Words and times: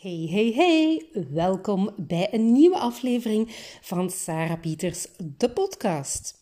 Hey, 0.00 0.28
hey, 0.30 0.52
hey! 0.52 1.06
Welkom 1.30 1.90
bij 1.96 2.28
een 2.34 2.52
nieuwe 2.52 2.78
aflevering 2.78 3.48
van 3.80 4.10
Sarah 4.10 4.60
Pieters, 4.60 5.06
de 5.36 5.50
podcast. 5.50 6.34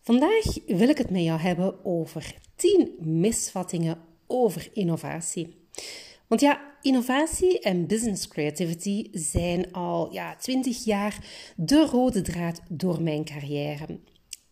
Vandaag 0.00 0.44
wil 0.66 0.88
ik 0.88 0.98
het 0.98 1.10
met 1.10 1.22
jou 1.22 1.40
hebben 1.40 1.84
over 1.84 2.34
10 2.56 2.94
misvattingen 2.98 3.98
over 4.26 4.68
innovatie. 4.72 5.54
Want 6.26 6.40
ja, 6.40 6.76
innovatie 6.82 7.60
en 7.60 7.86
business 7.86 8.28
creativity 8.28 9.08
zijn 9.12 9.72
al 9.72 10.12
ja, 10.12 10.36
20 10.36 10.84
jaar 10.84 11.26
de 11.56 11.86
rode 11.86 12.22
draad 12.22 12.60
door 12.68 13.02
mijn 13.02 13.24
carrière. 13.24 13.98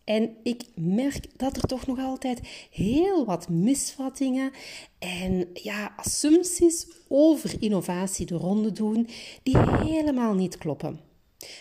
En 0.03 0.35
ik 0.43 0.63
merk 0.75 1.39
dat 1.39 1.57
er 1.57 1.63
toch 1.63 1.87
nog 1.87 1.99
altijd 1.99 2.67
heel 2.71 3.25
wat 3.25 3.49
misvattingen 3.49 4.51
en 4.99 5.47
ja, 5.53 5.93
assumpties 5.97 6.87
over 7.07 7.55
innovatie 7.59 8.25
de 8.25 8.35
ronde 8.35 8.71
doen 8.71 9.07
die 9.43 9.57
helemaal 9.57 10.33
niet 10.33 10.57
kloppen. 10.57 10.99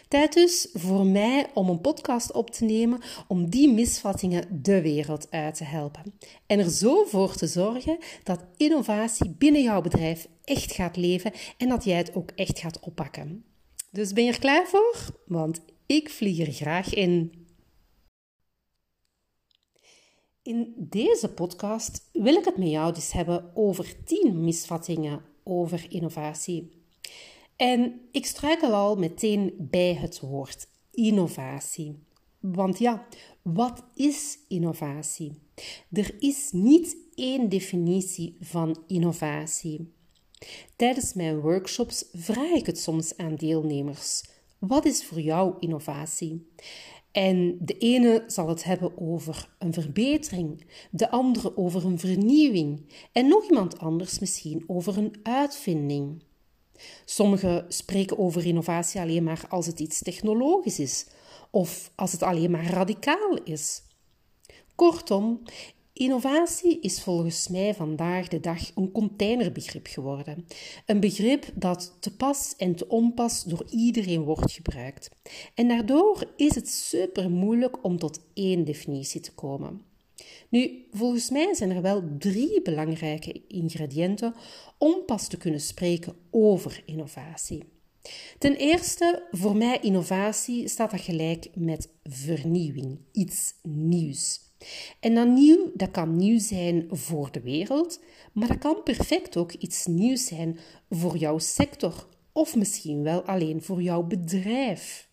Tijd 0.08 0.32
dus 0.32 0.68
voor 0.72 1.06
mij 1.06 1.46
om 1.54 1.68
een 1.68 1.80
podcast 1.80 2.32
op 2.32 2.50
te 2.50 2.64
nemen 2.64 3.00
om 3.28 3.50
die 3.50 3.72
misvattingen 3.72 4.62
de 4.62 4.82
wereld 4.82 5.30
uit 5.30 5.54
te 5.54 5.64
helpen. 5.64 6.14
En 6.46 6.58
er 6.58 6.70
zo 6.70 7.04
voor 7.04 7.34
te 7.34 7.46
zorgen 7.46 7.98
dat 8.22 8.44
innovatie 8.56 9.34
binnen 9.38 9.62
jouw 9.62 9.80
bedrijf 9.80 10.28
echt 10.44 10.72
gaat 10.72 10.96
leven 10.96 11.32
en 11.56 11.68
dat 11.68 11.84
jij 11.84 11.96
het 11.96 12.14
ook 12.14 12.30
echt 12.34 12.58
gaat 12.58 12.80
oppakken. 12.80 13.44
Dus 13.90 14.12
ben 14.12 14.24
je 14.24 14.32
er 14.32 14.38
klaar 14.38 14.66
voor? 14.66 14.96
Want 15.26 15.60
ik 15.86 16.10
vlieg 16.10 16.46
er 16.46 16.52
graag 16.52 16.94
in. 16.94 17.41
In 20.42 20.74
deze 20.76 21.28
podcast 21.28 22.08
wil 22.12 22.34
ik 22.34 22.44
het 22.44 22.56
met 22.56 22.68
jou 22.68 22.94
dus 22.94 23.12
hebben 23.12 23.50
over 23.54 24.04
10 24.04 24.44
misvattingen 24.44 25.22
over 25.42 25.86
innovatie. 25.88 26.70
En 27.56 28.00
ik 28.12 28.26
struikel 28.26 28.72
al 28.72 28.96
meteen 28.96 29.54
bij 29.58 29.94
het 29.94 30.20
woord 30.20 30.66
innovatie. 30.90 31.98
Want 32.40 32.78
ja, 32.78 33.06
wat 33.42 33.84
is 33.94 34.38
innovatie? 34.48 35.38
Er 35.92 36.14
is 36.18 36.50
niet 36.52 36.96
één 37.14 37.48
definitie 37.48 38.36
van 38.40 38.82
innovatie. 38.86 39.92
Tijdens 40.76 41.14
mijn 41.14 41.40
workshops 41.40 42.04
vraag 42.12 42.50
ik 42.50 42.66
het 42.66 42.78
soms 42.78 43.16
aan 43.16 43.34
deelnemers. 43.34 44.22
Wat 44.58 44.84
is 44.84 45.04
voor 45.04 45.20
jou 45.20 45.54
innovatie? 45.58 46.46
En 47.12 47.58
de 47.60 47.78
ene 47.78 48.24
zal 48.26 48.48
het 48.48 48.64
hebben 48.64 48.98
over 48.98 49.48
een 49.58 49.72
verbetering, 49.72 50.66
de 50.90 51.10
andere 51.10 51.56
over 51.56 51.84
een 51.84 51.98
vernieuwing 51.98 52.86
en 53.12 53.28
nog 53.28 53.48
iemand 53.48 53.78
anders 53.78 54.18
misschien 54.18 54.64
over 54.66 54.98
een 54.98 55.14
uitvinding. 55.22 56.22
Sommigen 57.04 57.64
spreken 57.68 58.18
over 58.18 58.46
innovatie 58.46 59.00
alleen 59.00 59.22
maar 59.22 59.44
als 59.48 59.66
het 59.66 59.80
iets 59.80 60.02
technologisch 60.02 60.78
is 60.78 61.06
of 61.50 61.90
als 61.94 62.12
het 62.12 62.22
alleen 62.22 62.50
maar 62.50 62.66
radicaal 62.66 63.38
is. 63.44 63.82
Kortom, 64.74 65.42
Innovatie 65.92 66.80
is 66.80 67.02
volgens 67.02 67.48
mij 67.48 67.74
vandaag 67.74 68.28
de 68.28 68.40
dag 68.40 68.70
een 68.74 68.92
containerbegrip 68.92 69.86
geworden. 69.86 70.46
Een 70.86 71.00
begrip 71.00 71.50
dat 71.54 71.96
te 72.00 72.16
pas 72.16 72.54
en 72.56 72.74
te 72.74 72.88
onpas 72.88 73.44
door 73.44 73.64
iedereen 73.70 74.22
wordt 74.22 74.52
gebruikt. 74.52 75.10
En 75.54 75.68
daardoor 75.68 76.32
is 76.36 76.54
het 76.54 76.68
super 76.68 77.30
moeilijk 77.30 77.84
om 77.84 77.98
tot 77.98 78.20
één 78.34 78.64
definitie 78.64 79.20
te 79.20 79.32
komen. 79.32 79.82
Nu, 80.48 80.86
volgens 80.92 81.30
mij 81.30 81.54
zijn 81.54 81.70
er 81.70 81.82
wel 81.82 82.02
drie 82.18 82.62
belangrijke 82.62 83.42
ingrediënten 83.48 84.34
om 84.78 85.04
pas 85.06 85.28
te 85.28 85.36
kunnen 85.36 85.60
spreken 85.60 86.14
over 86.30 86.82
innovatie. 86.86 87.64
Ten 88.38 88.56
eerste, 88.56 89.26
voor 89.30 89.56
mij 89.56 89.78
innovatie 89.80 90.68
staat 90.68 90.90
dat 90.90 91.00
gelijk 91.00 91.48
met 91.54 91.88
vernieuwing, 92.02 92.98
iets 93.12 93.54
nieuws. 93.62 94.41
En 95.00 95.14
dat 95.14 95.28
nieuw, 95.28 95.70
dat 95.74 95.90
kan 95.90 96.16
nieuw 96.16 96.38
zijn 96.38 96.86
voor 96.90 97.28
de 97.32 97.40
wereld, 97.40 98.00
maar 98.32 98.48
dat 98.48 98.58
kan 98.58 98.82
perfect 98.82 99.36
ook 99.36 99.52
iets 99.52 99.86
nieuws 99.86 100.26
zijn 100.26 100.58
voor 100.90 101.16
jouw 101.16 101.38
sector 101.38 102.06
of 102.32 102.56
misschien 102.56 103.02
wel 103.02 103.22
alleen 103.22 103.62
voor 103.62 103.82
jouw 103.82 104.02
bedrijf. 104.02 105.10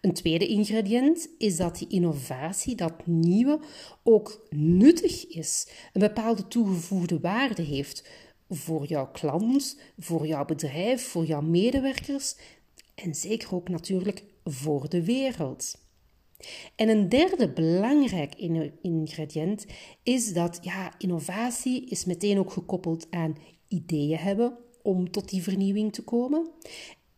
Een 0.00 0.12
tweede 0.12 0.46
ingrediënt 0.46 1.28
is 1.38 1.56
dat 1.56 1.78
die 1.78 1.88
innovatie, 1.88 2.74
dat 2.74 3.06
nieuwe, 3.06 3.58
ook 4.02 4.46
nuttig 4.50 5.26
is, 5.26 5.68
een 5.92 6.00
bepaalde 6.00 6.48
toegevoegde 6.48 7.20
waarde 7.20 7.62
heeft 7.62 8.08
voor 8.48 8.86
jouw 8.86 9.10
klant, 9.10 9.78
voor 9.98 10.26
jouw 10.26 10.44
bedrijf, 10.44 11.06
voor 11.06 11.24
jouw 11.24 11.40
medewerkers 11.40 12.36
en 12.94 13.14
zeker 13.14 13.54
ook 13.54 13.68
natuurlijk 13.68 14.24
voor 14.44 14.88
de 14.88 15.04
wereld. 15.04 15.82
En 16.76 16.88
een 16.88 17.08
derde 17.08 17.48
belangrijk 17.48 18.34
ingrediënt 18.82 19.66
is 20.02 20.32
dat 20.32 20.58
ja, 20.62 20.92
innovatie 20.98 21.86
is 21.88 22.04
meteen 22.04 22.38
ook 22.38 22.52
gekoppeld 22.52 23.06
aan 23.10 23.36
ideeën 23.68 24.18
hebben 24.18 24.58
om 24.82 25.10
tot 25.10 25.28
die 25.28 25.42
vernieuwing 25.42 25.92
te 25.92 26.02
komen. 26.02 26.50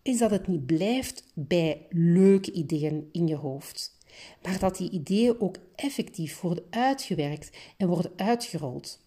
Is 0.03 0.19
dat 0.19 0.31
het 0.31 0.47
niet 0.47 0.67
blijft 0.67 1.25
bij 1.35 1.87
leuke 1.91 2.53
ideeën 2.53 3.09
in 3.13 3.27
je 3.27 3.37
hoofd, 3.37 3.99
maar 4.43 4.59
dat 4.59 4.77
die 4.77 4.91
ideeën 4.91 5.41
ook 5.41 5.57
effectief 5.75 6.41
worden 6.41 6.65
uitgewerkt 6.71 7.57
en 7.77 7.89
worden 7.89 8.13
uitgerold. 8.17 9.05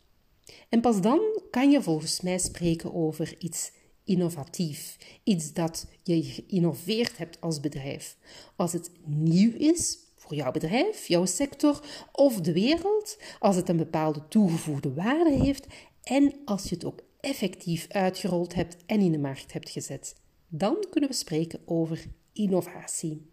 En 0.70 0.82
pas 0.82 1.02
dan 1.02 1.20
kan 1.52 1.72
je 1.72 1.82
volgens 1.82 2.22
mij 2.22 2.38
spreken 2.38 2.94
over 2.94 3.36
iets 3.38 3.72
innovatief, 4.10 4.98
iets 5.24 5.54
dat 5.54 5.88
je 6.04 6.24
geïnnoveerd 6.24 7.18
hebt 7.18 7.42
als 7.42 7.60
bedrijf. 7.60 8.18
Als 8.56 8.74
het 8.74 8.92
nieuw 9.06 9.54
is, 9.58 9.98
voor 10.16 10.36
jouw 10.36 10.52
bedrijf, 10.52 11.08
jouw 11.08 11.26
sector 11.26 11.84
of 12.12 12.42
de 12.42 12.54
wereld, 12.54 13.18
als 13.40 13.56
het 13.56 13.70
een 13.70 13.78
bepaalde 13.78 14.28
toegevoegde 14.28 14.94
waarde 14.94 15.32
heeft 15.32 15.68
en 16.04 16.34
als 16.46 16.64
je 16.64 16.76
het 16.76 16.86
ook 16.86 17.00
effectief 17.20 17.88
uitgerold 17.90 18.54
hebt 18.54 18.78
en 18.86 19.00
in 19.00 19.12
de 19.12 19.20
markt 19.20 19.54
hebt 19.54 19.70
gezet. 19.70 20.16
Dan 20.48 20.86
kunnen 20.90 21.10
we 21.10 21.16
spreken 21.16 21.60
over 21.66 22.06
innovatie. 22.34 23.32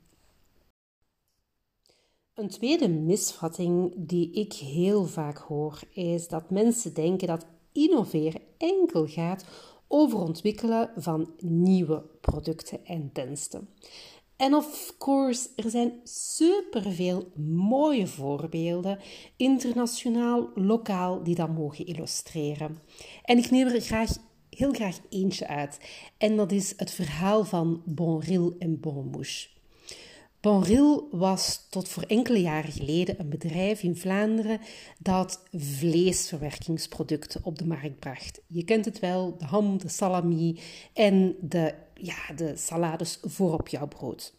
Een 2.35 2.49
tweede 2.49 2.89
misvatting 2.89 3.93
die 3.97 4.31
ik 4.31 4.53
heel 4.53 5.05
vaak 5.05 5.39
hoor 5.39 5.81
is 5.93 6.29
dat 6.29 6.51
mensen 6.51 6.95
denken 6.95 7.27
dat 7.27 7.47
innoveren 7.73 8.41
enkel 8.59 9.07
gaat 9.07 9.45
over 9.89 10.19
ontwikkelen 10.19 10.91
van 10.97 11.33
nieuwe 11.39 12.03
producten 12.21 12.85
en 12.85 13.11
diensten. 13.13 13.69
En 14.37 14.55
of 14.55 14.95
course, 14.99 15.49
er 15.57 15.71
zijn 15.71 15.93
superveel 16.05 17.33
mooie 17.37 18.07
voorbeelden, 18.07 18.99
internationaal, 19.37 20.51
lokaal, 20.55 21.23
die 21.23 21.35
dat 21.35 21.55
mogen 21.55 21.87
illustreren. 21.87 22.79
En 23.23 23.39
ik 23.39 23.51
neem 23.51 23.67
er 23.67 23.81
graag, 23.81 24.11
heel 24.51 24.73
graag 24.73 24.99
eentje 25.11 25.49
uit. 25.49 25.81
En 26.19 26.37
dat 26.37 26.53
is 26.53 26.75
het 26.77 26.91
verhaal 26.91 27.45
van 27.45 27.83
Bonril 27.85 28.55
en 28.59 28.81
Bonmouche. 28.81 29.56
Bonril 30.41 31.09
was 31.11 31.67
tot 31.71 31.89
voor 31.89 32.03
enkele 32.03 32.41
jaren 32.41 32.73
geleden 32.73 33.21
een 33.21 33.29
bedrijf 33.29 33.83
in 33.83 33.97
Vlaanderen 33.97 34.61
dat 34.99 35.43
vleesverwerkingsproducten 35.53 37.41
op 37.45 37.59
de 37.59 37.67
markt 37.67 37.99
bracht. 37.99 38.41
Je 38.47 38.65
kent 38.65 38.85
het 38.85 38.99
wel, 38.99 39.37
de 39.39 39.45
ham, 39.45 39.79
de 39.79 39.89
salami 39.89 40.59
en 40.93 41.37
de, 41.41 41.75
ja, 41.95 42.35
de 42.37 42.57
salades 42.57 43.19
voor 43.23 43.53
op 43.53 43.69
jouw 43.69 43.89
brood. 43.89 44.35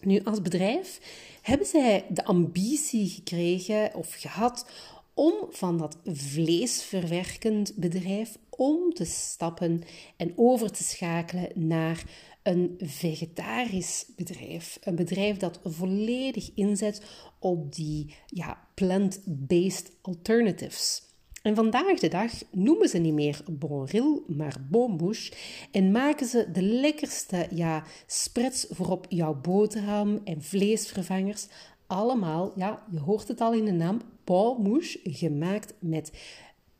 Nu, 0.00 0.20
als 0.24 0.42
bedrijf 0.42 1.00
hebben 1.42 1.66
zij 1.66 2.04
de 2.08 2.24
ambitie 2.24 3.08
gekregen 3.08 3.94
of 3.94 4.14
gehad 4.14 4.66
om 5.14 5.34
van 5.50 5.78
dat 5.78 5.96
vleesverwerkend 6.04 7.74
bedrijf 7.76 8.38
om 8.50 8.92
te 8.92 9.04
stappen 9.04 9.82
en 10.16 10.32
over 10.36 10.72
te 10.72 10.82
schakelen 10.82 11.50
naar 11.54 12.04
een 12.48 12.74
vegetarisch 12.78 14.06
bedrijf. 14.16 14.78
Een 14.80 14.94
bedrijf 14.94 15.36
dat 15.36 15.60
volledig 15.64 16.50
inzet 16.54 17.02
op 17.38 17.74
die 17.74 18.14
ja, 18.26 18.66
plant-based 18.74 19.92
alternatives. 20.02 21.02
En 21.42 21.54
vandaag 21.54 21.98
de 21.98 22.08
dag 22.08 22.32
noemen 22.50 22.88
ze 22.88 22.98
niet 22.98 23.12
meer 23.14 23.42
Bonril, 23.50 24.24
maar 24.26 24.66
Bonbouche 24.70 25.32
en 25.70 25.90
maken 25.90 26.26
ze 26.26 26.50
de 26.52 26.62
lekkerste 26.62 27.46
ja, 27.50 27.84
spreads 28.06 28.66
voor 28.70 28.90
op 28.90 29.06
jouw 29.08 29.34
boterham 29.34 30.20
en 30.24 30.42
vleesvervangers. 30.42 31.46
Allemaal, 31.86 32.52
ja, 32.56 32.86
je 32.90 32.98
hoort 32.98 33.28
het 33.28 33.40
al 33.40 33.52
in 33.52 33.64
de 33.64 33.72
naam, 33.72 34.00
Bonbouche, 34.24 35.00
gemaakt 35.02 35.74
met 35.80 36.12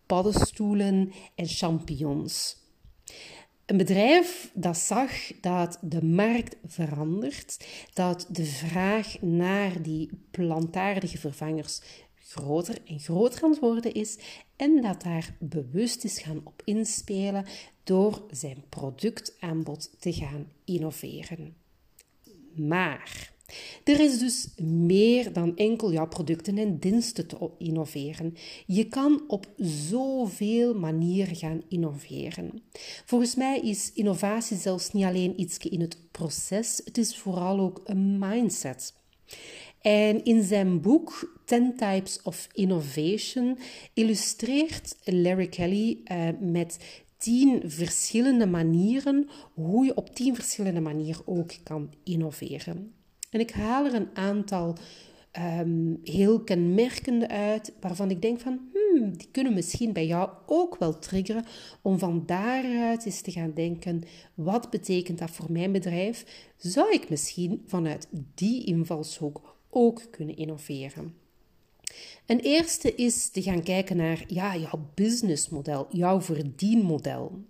paddenstoelen 0.06 1.12
en 1.34 1.46
champignons. 1.46 2.56
Een 3.68 3.76
bedrijf 3.76 4.50
dat 4.54 4.78
zag 4.78 5.40
dat 5.40 5.78
de 5.82 6.04
markt 6.04 6.56
verandert, 6.66 7.66
dat 7.92 8.26
de 8.30 8.44
vraag 8.44 9.20
naar 9.20 9.82
die 9.82 10.10
plantaardige 10.30 11.18
vervangers 11.18 11.80
groter 12.14 12.78
en 12.84 13.00
groter 13.00 13.42
aan 13.42 13.50
het 13.50 13.58
worden 13.58 13.92
is 13.92 14.18
en 14.56 14.82
dat 14.82 15.02
daar 15.02 15.36
bewust 15.38 16.04
is 16.04 16.18
gaan 16.18 16.40
op 16.44 16.62
inspelen 16.64 17.44
door 17.84 18.22
zijn 18.30 18.64
productaanbod 18.68 20.00
te 20.00 20.12
gaan 20.12 20.52
innoveren. 20.64 21.56
Maar 22.54 23.32
er 23.84 24.00
is 24.00 24.18
dus 24.18 24.48
meer 24.62 25.32
dan 25.32 25.56
enkel 25.56 25.92
jouw 25.92 26.08
producten 26.08 26.58
en 26.58 26.78
diensten 26.78 27.26
te 27.26 27.50
innoveren. 27.58 28.34
Je 28.66 28.84
kan 28.84 29.22
op 29.26 29.46
zoveel 29.56 30.74
manieren 30.74 31.36
gaan 31.36 31.62
innoveren. 31.68 32.62
Volgens 33.04 33.34
mij 33.34 33.60
is 33.60 33.92
innovatie 33.92 34.56
zelfs 34.56 34.92
niet 34.92 35.04
alleen 35.04 35.40
iets 35.40 35.58
in 35.58 35.80
het 35.80 35.98
proces, 36.10 36.80
het 36.84 36.98
is 36.98 37.16
vooral 37.16 37.58
ook 37.60 37.80
een 37.84 38.18
mindset. 38.18 38.94
En 39.80 40.24
in 40.24 40.42
zijn 40.42 40.80
boek 40.80 41.38
10 41.44 41.76
Types 41.76 42.22
of 42.22 42.48
Innovation 42.52 43.58
illustreert 43.94 44.96
Larry 45.04 45.46
Kelly 45.46 46.00
uh, 46.04 46.28
met 46.40 46.78
tien 47.16 47.62
verschillende 47.64 48.46
manieren 48.46 49.28
hoe 49.54 49.84
je 49.84 49.96
op 49.96 50.14
tien 50.14 50.34
verschillende 50.34 50.80
manieren 50.80 51.26
ook 51.26 51.52
kan 51.62 51.92
innoveren. 52.04 52.97
En 53.30 53.40
ik 53.40 53.50
haal 53.50 53.86
er 53.86 53.94
een 53.94 54.08
aantal 54.14 54.76
um, 55.38 56.00
heel 56.04 56.40
kenmerkende 56.40 57.28
uit, 57.28 57.72
waarvan 57.80 58.10
ik 58.10 58.22
denk 58.22 58.40
van, 58.40 58.60
hmm, 58.72 59.16
die 59.16 59.28
kunnen 59.30 59.54
misschien 59.54 59.92
bij 59.92 60.06
jou 60.06 60.30
ook 60.46 60.76
wel 60.78 60.98
triggeren, 60.98 61.44
om 61.82 61.98
van 61.98 62.22
daaruit 62.26 63.04
eens 63.04 63.20
te 63.20 63.30
gaan 63.30 63.52
denken, 63.54 64.02
wat 64.34 64.70
betekent 64.70 65.18
dat 65.18 65.30
voor 65.30 65.52
mijn 65.52 65.72
bedrijf? 65.72 66.50
Zou 66.56 66.92
ik 66.92 67.10
misschien 67.10 67.62
vanuit 67.66 68.08
die 68.34 68.64
invalshoek 68.64 69.56
ook 69.70 70.02
kunnen 70.10 70.36
innoveren? 70.36 71.14
Een 72.26 72.40
eerste 72.40 72.94
is 72.94 73.30
te 73.30 73.42
gaan 73.42 73.62
kijken 73.62 73.96
naar 73.96 74.24
ja, 74.26 74.56
jouw 74.56 74.90
businessmodel, 74.94 75.86
jouw 75.90 76.20
verdienmodel. 76.20 77.44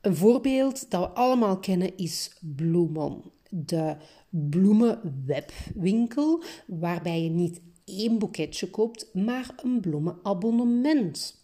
Een 0.00 0.16
voorbeeld 0.16 0.90
dat 0.90 1.00
we 1.00 1.08
allemaal 1.08 1.58
kennen 1.58 1.96
is 1.96 2.36
Bloemon, 2.56 3.22
de 3.48 3.96
bloemenwebwinkel, 4.30 6.42
waarbij 6.66 7.22
je 7.22 7.30
niet 7.30 7.60
één 7.84 8.18
boeketje 8.18 8.70
koopt, 8.70 9.14
maar 9.14 9.54
een 9.62 9.80
bloemenabonnement. 9.80 11.38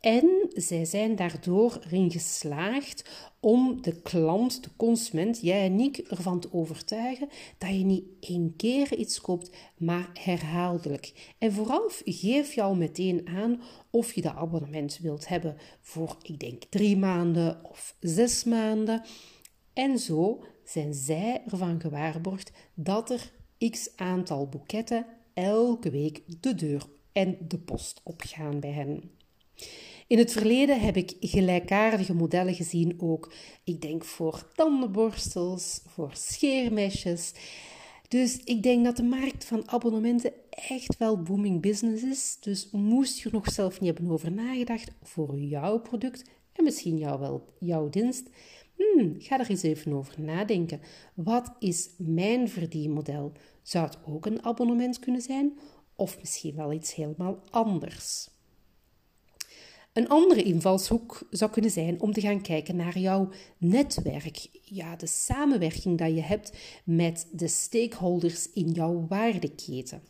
En 0.00 0.46
zij 0.48 0.84
zijn 0.84 1.16
daardoor 1.16 1.78
erin 1.84 2.10
geslaagd 2.10 3.10
om 3.40 3.82
de 3.82 4.02
klant, 4.02 4.64
de 4.64 4.70
consument, 4.76 5.40
jij 5.40 5.64
en 5.64 5.80
ik, 5.80 5.98
ervan 5.98 6.40
te 6.40 6.52
overtuigen 6.52 7.28
dat 7.58 7.70
je 7.70 7.84
niet 7.84 8.04
één 8.20 8.56
keer 8.56 8.96
iets 8.96 9.20
koopt, 9.20 9.50
maar 9.76 10.10
herhaaldelijk. 10.12 11.34
En 11.38 11.52
vooral 11.52 11.90
geef 12.04 12.54
jou 12.54 12.76
meteen 12.76 13.28
aan 13.28 13.62
of 13.90 14.12
je 14.12 14.22
dat 14.22 14.34
abonnement 14.34 14.98
wilt 15.02 15.28
hebben 15.28 15.56
voor, 15.80 16.16
ik 16.22 16.38
denk, 16.38 16.62
drie 16.62 16.96
maanden 16.96 17.64
of 17.64 17.96
zes 18.00 18.44
maanden. 18.44 19.02
En 19.72 19.98
zo 19.98 20.44
zijn 20.70 20.94
zij 20.94 21.42
ervan 21.50 21.80
gewaarborgd 21.80 22.52
dat 22.74 23.10
er 23.10 23.32
x 23.70 23.90
aantal 23.96 24.48
boeketten 24.48 25.06
elke 25.34 25.90
week 25.90 26.22
de 26.40 26.54
deur 26.54 26.86
en 27.12 27.36
de 27.48 27.58
post 27.58 28.00
opgaan 28.04 28.60
bij 28.60 28.72
hen. 28.72 29.10
In 30.06 30.18
het 30.18 30.32
verleden 30.32 30.80
heb 30.80 30.96
ik 30.96 31.16
gelijkaardige 31.20 32.14
modellen 32.14 32.54
gezien 32.54 33.00
ook. 33.00 33.32
Ik 33.64 33.80
denk 33.82 34.04
voor 34.04 34.52
tandenborstels, 34.54 35.80
voor 35.86 36.10
scheermesjes. 36.12 37.32
Dus 38.08 38.40
ik 38.44 38.62
denk 38.62 38.84
dat 38.84 38.96
de 38.96 39.02
markt 39.02 39.44
van 39.44 39.70
abonnementen 39.70 40.32
echt 40.50 40.98
wel 40.98 41.22
booming 41.22 41.60
business 41.60 42.02
is. 42.02 42.36
Dus 42.40 42.70
moest 42.70 43.18
je 43.18 43.24
er 43.24 43.34
nog 43.34 43.50
zelf 43.50 43.80
niet 43.80 43.94
hebben 43.94 44.12
over 44.12 44.32
nagedacht 44.32 44.90
voor 45.02 45.38
jouw 45.38 45.80
product 45.80 46.24
en 46.52 46.64
misschien 46.64 46.98
jou 46.98 47.20
wel 47.20 47.44
jouw 47.58 47.88
dienst, 47.88 48.28
Hmm, 48.78 49.14
ga 49.18 49.40
er 49.40 49.50
eens 49.50 49.62
even 49.62 49.92
over 49.92 50.20
nadenken. 50.22 50.80
Wat 51.14 51.52
is 51.58 51.90
mijn 51.96 52.48
verdienmodel? 52.48 53.32
Zou 53.62 53.86
het 53.86 53.98
ook 54.06 54.26
een 54.26 54.44
abonnement 54.44 54.98
kunnen 54.98 55.22
zijn? 55.22 55.58
Of 55.96 56.18
misschien 56.18 56.54
wel 56.54 56.72
iets 56.72 56.94
helemaal 56.94 57.42
anders? 57.50 58.28
Een 59.92 60.08
andere 60.08 60.42
invalshoek 60.42 61.26
zou 61.30 61.50
kunnen 61.50 61.70
zijn 61.70 62.00
om 62.00 62.12
te 62.12 62.20
gaan 62.20 62.42
kijken 62.42 62.76
naar 62.76 62.98
jouw 62.98 63.28
netwerk. 63.58 64.48
Ja, 64.64 64.96
de 64.96 65.06
samenwerking 65.06 65.98
dat 65.98 66.14
je 66.14 66.22
hebt 66.22 66.52
met 66.84 67.28
de 67.32 67.48
stakeholders 67.48 68.52
in 68.52 68.70
jouw 68.70 69.06
waardeketen. 69.08 70.02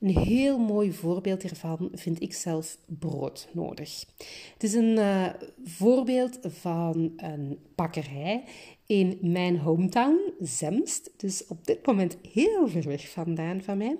Een 0.00 0.18
heel 0.18 0.58
mooi 0.58 0.92
voorbeeld 0.92 1.42
hiervan 1.42 1.88
vind 1.92 2.22
ik 2.22 2.32
zelf 2.32 2.78
broodnodig. 2.86 4.04
Het 4.52 4.62
is 4.62 4.74
een 4.74 4.96
uh, 4.96 5.26
voorbeeld 5.64 6.38
van 6.42 7.12
een 7.16 7.58
bakkerij 7.74 8.44
in 8.86 9.18
mijn 9.20 9.58
hometown, 9.58 10.32
Zemst. 10.40 11.10
Dus 11.16 11.46
op 11.46 11.66
dit 11.66 11.86
moment 11.86 12.16
heel 12.32 12.68
ver 12.68 12.82
weg 12.86 13.10
vandaan 13.10 13.62
van 13.62 13.78
mij. 13.78 13.96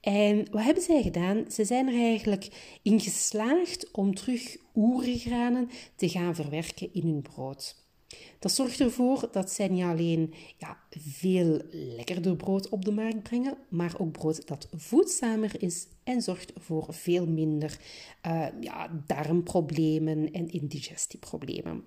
En 0.00 0.46
wat 0.50 0.62
hebben 0.62 0.82
zij 0.82 1.02
gedaan? 1.02 1.44
Ze 1.50 1.64
zijn 1.64 1.88
er 1.88 2.00
eigenlijk 2.00 2.76
in 2.82 3.00
geslaagd 3.00 3.90
om 3.90 4.14
terug 4.14 4.56
oergranen 4.74 5.70
te 5.96 6.08
gaan 6.08 6.34
verwerken 6.34 6.88
in 6.92 7.02
hun 7.02 7.22
brood. 7.22 7.83
Dat 8.38 8.52
zorgt 8.52 8.80
ervoor 8.80 9.28
dat 9.32 9.50
zij 9.50 9.68
niet 9.68 9.84
alleen 9.84 10.34
ja, 10.58 10.78
veel 10.90 11.60
lekkerder 11.70 12.36
brood 12.36 12.68
op 12.68 12.84
de 12.84 12.92
markt 12.92 13.22
brengen, 13.22 13.56
maar 13.68 13.94
ook 13.98 14.12
brood 14.12 14.46
dat 14.48 14.68
voedzamer 14.76 15.62
is 15.62 15.86
en 16.04 16.22
zorgt 16.22 16.52
voor 16.56 16.86
veel 16.90 17.26
minder 17.26 17.78
uh, 18.26 18.46
ja, 18.60 19.02
darmproblemen 19.06 20.32
en 20.32 20.50
indigestieproblemen. 20.50 21.82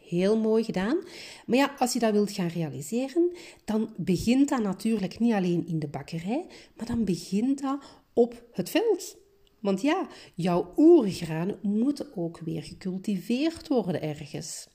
Heel 0.00 0.38
mooi 0.38 0.64
gedaan. 0.64 0.98
Maar 1.46 1.58
ja, 1.58 1.74
als 1.78 1.92
je 1.92 1.98
dat 1.98 2.12
wilt 2.12 2.32
gaan 2.32 2.48
realiseren, 2.48 3.36
dan 3.64 3.94
begint 3.96 4.48
dat 4.48 4.62
natuurlijk 4.62 5.18
niet 5.18 5.32
alleen 5.32 5.66
in 5.66 5.78
de 5.78 5.88
bakkerij, 5.88 6.46
maar 6.76 6.86
dan 6.86 7.04
begint 7.04 7.60
dat 7.60 7.84
op 8.12 8.44
het 8.52 8.70
veld. 8.70 9.16
Want 9.60 9.80
ja, 9.80 10.08
jouw 10.34 10.72
oergranen 10.76 11.58
moeten 11.62 12.16
ook 12.16 12.38
weer 12.38 12.62
gecultiveerd 12.62 13.68
worden 13.68 14.02
ergens. 14.02 14.68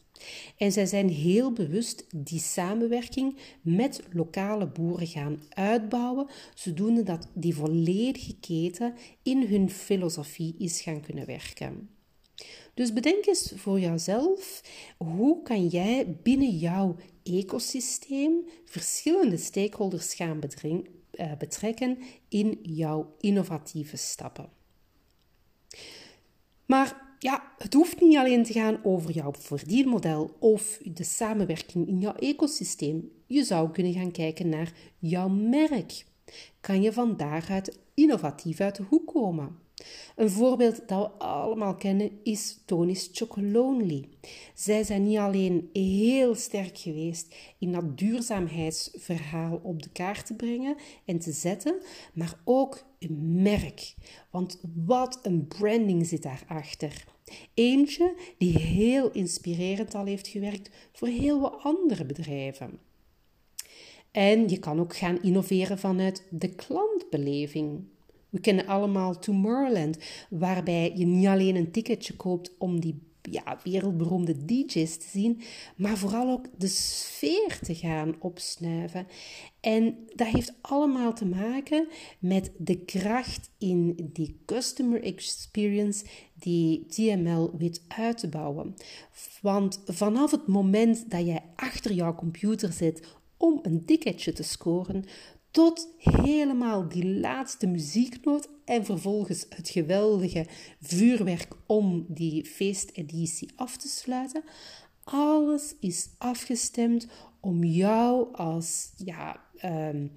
En 0.58 0.72
zij 0.72 0.86
zijn 0.86 1.10
heel 1.10 1.52
bewust 1.54 2.06
die 2.16 2.40
samenwerking 2.40 3.38
met 3.62 4.02
lokale 4.12 4.68
boeren 4.68 5.08
gaan 5.08 5.42
uitbouwen, 5.50 6.28
zodoende 6.54 7.04
dat 7.04 7.28
die 7.34 7.56
volledige 7.56 8.36
keten 8.40 8.94
in 9.24 9.48
hun 9.48 9.70
filosofie 9.70 10.56
is 10.58 10.82
gaan 10.82 11.02
kunnen 11.02 11.26
werken. 11.26 11.90
Dus 12.74 12.94
bedenk 12.94 13.26
eens 13.26 13.54
voor 13.56 13.80
jouzelf, 13.80 14.64
hoe 14.98 15.42
kan 15.44 15.68
jij 15.68 16.18
binnen 16.24 16.58
jouw 16.58 16.96
ecosysteem 17.24 18.46
verschillende 18.66 19.38
stakeholders 19.38 20.14
gaan 20.14 20.40
eh, 21.12 21.32
betrekken 21.38 21.98
in 22.30 22.60
jouw 22.62 23.16
innovatieve 23.20 23.98
stappen. 23.98 24.50
Maar 26.66 27.09
ja, 27.20 27.54
het 27.58 27.74
hoeft 27.74 28.02
niet 28.02 28.18
alleen 28.18 28.44
te 28.44 28.54
gaan 28.54 28.80
over 28.84 29.12
jouw 29.12 29.34
verdienmodel 29.40 30.36
of 30.40 30.80
de 30.84 31.04
samenwerking 31.04 31.88
in 31.88 32.00
jouw 32.00 32.16
ecosysteem. 32.16 33.12
Je 33.26 33.44
zou 33.44 33.72
kunnen 33.72 33.94
gaan 33.94 34.12
kijken 34.12 34.50
naar 34.50 34.74
jouw 34.98 35.28
merk. 35.28 36.06
Kan 36.60 36.82
je 36.82 36.94
van 36.94 37.18
daaruit 37.18 37.80
innovatief 37.94 38.60
uit 38.60 38.76
de 38.76 38.84
hoek 38.90 39.08
komen? 39.08 39.58
Een 40.16 40.30
voorbeeld 40.30 40.88
dat 40.88 41.12
we 41.18 41.26
allemaal 41.26 41.76
kennen 41.76 42.12
is 42.24 42.62
Tony's 42.66 43.10
Chocolonely. 43.12 44.06
Zij 44.54 44.84
zijn 44.84 45.04
niet 45.04 45.18
alleen 45.18 45.70
heel 45.74 46.36
sterk 46.36 46.78
geweest 46.78 47.36
in 47.60 47.72
dat 47.72 47.98
duurzaamheidsverhaal 47.98 49.60
op 49.64 49.84
de 49.84 49.90
kaart 49.90 50.26
te 50.26 50.34
brengen 50.34 50.76
en 51.06 51.20
te 51.20 51.32
zetten, 51.32 51.76
maar 52.14 52.40
ook 52.44 52.84
een 53.00 53.42
merk. 53.42 53.96
Want 54.30 54.60
wat 54.86 55.20
een 55.24 55.48
branding 55.48 56.06
zit 56.06 56.24
daarachter. 56.24 57.04
Eentje 57.54 58.16
die 58.38 58.58
heel 58.58 59.12
inspirerend 59.12 59.96
al 59.96 60.06
heeft 60.06 60.28
gewerkt 60.28 60.70
voor 60.92 61.08
heel 61.08 61.40
wat 61.40 61.58
andere 61.64 62.06
bedrijven. 62.06 62.80
En 64.12 64.50
je 64.50 64.60
kan 64.60 64.80
ook 64.80 64.96
gaan 64.96 65.22
innoveren 65.22 65.80
vanuit 65.80 66.24
de 66.30 66.56
klantbeleving. 66.56 67.84
We 68.30 68.40
kennen 68.40 68.68
allemaal 68.68 69.20
Tomorrowland, 69.20 69.98
waarbij 70.30 70.94
je 70.96 71.06
niet 71.06 71.28
alleen 71.28 71.56
een 71.56 71.72
ticketje 71.72 72.16
koopt 72.16 72.52
om 72.58 72.80
die 72.80 73.08
ja, 73.22 73.60
wereldberoemde 73.64 74.46
DJ's 74.46 74.98
te 74.98 75.08
zien, 75.10 75.42
maar 75.76 75.98
vooral 75.98 76.32
ook 76.32 76.46
de 76.58 76.68
sfeer 76.68 77.60
te 77.62 77.76
gaan 77.76 78.16
opsnuiven. 78.20 79.08
En 79.60 79.98
dat 80.16 80.28
heeft 80.28 80.54
allemaal 80.62 81.14
te 81.14 81.26
maken 81.26 81.88
met 82.20 82.52
de 82.58 82.78
kracht 82.78 83.50
in 83.58 84.10
die 84.14 84.40
customer 84.46 85.04
experience 85.04 86.06
die 86.34 86.86
TML 86.86 87.58
weet 87.58 87.82
uit 87.88 88.18
te 88.18 88.28
bouwen. 88.28 88.76
Want 89.42 89.82
vanaf 89.86 90.32
het 90.32 90.48
moment 90.48 91.12
dat 91.12 91.26
jij 91.26 91.44
achter 91.56 91.92
jouw 91.92 92.16
computer 92.16 92.72
zit 92.72 93.08
om 93.38 93.60
een 93.62 93.86
ticketje 93.86 94.34
te 94.34 94.44
scoren, 94.44 95.06
tot 95.60 95.88
helemaal 95.98 96.90
die 96.90 97.06
laatste 97.06 97.68
muzieknoot 97.68 98.50
en 98.66 98.86
vervolgens 98.86 99.46
het 99.50 99.70
geweldige 99.70 100.46
vuurwerk 100.82 101.56
om 101.66 102.06
die 102.08 102.46
feesteditie 102.46 103.50
af 103.56 103.78
te 103.78 103.88
sluiten. 103.88 104.44
Alles 105.04 105.76
is 105.80 106.10
afgestemd 106.18 107.08
om 107.40 107.64
jou 107.64 108.36
als 108.36 108.92
ja, 108.98 109.44
ehm, 109.56 110.08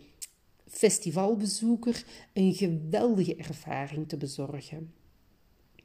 festivalbezoeker 0.69 2.05
een 2.33 2.55
geweldige 2.55 3.37
ervaring 3.37 4.09
te 4.09 4.17
bezorgen. 4.17 4.93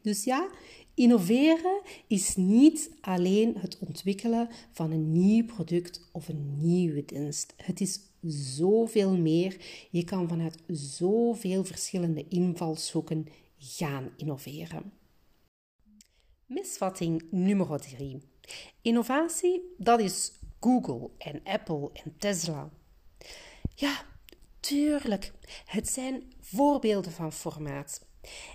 Dus 0.02 0.24
ja, 0.24 0.50
innoveren 0.94 1.82
is 2.08 2.36
niet 2.36 2.92
alleen 3.02 3.56
het 3.58 3.78
ontwikkelen 3.80 4.50
van 4.72 4.92
een 4.92 5.12
nieuw 5.12 5.46
product 5.46 6.10
of 6.12 6.28
een 6.28 6.58
nieuwe 6.58 7.06
dienst. 7.06 7.54
Het 7.56 7.82
is 7.82 8.00
zoveel 8.31 9.17
meer. 9.17 9.57
Je 9.91 10.03
kan 10.03 10.27
vanuit 10.27 10.63
zoveel 10.67 11.63
verschillende 11.63 12.27
invalshoeken 12.27 13.27
gaan 13.57 14.12
innoveren. 14.17 14.93
Misvatting 16.46 17.27
nummer 17.31 17.79
3. 17.79 18.22
Innovatie, 18.81 19.62
dat 19.77 20.00
is 20.00 20.31
Google 20.60 21.10
en 21.17 21.41
Apple 21.43 21.89
en 21.93 22.15
Tesla. 22.17 22.69
Ja, 23.75 24.05
tuurlijk, 24.60 25.31
het 25.65 25.88
zijn 25.88 26.24
voorbeelden 26.39 27.12
van 27.12 27.34
formaat. 27.34 28.05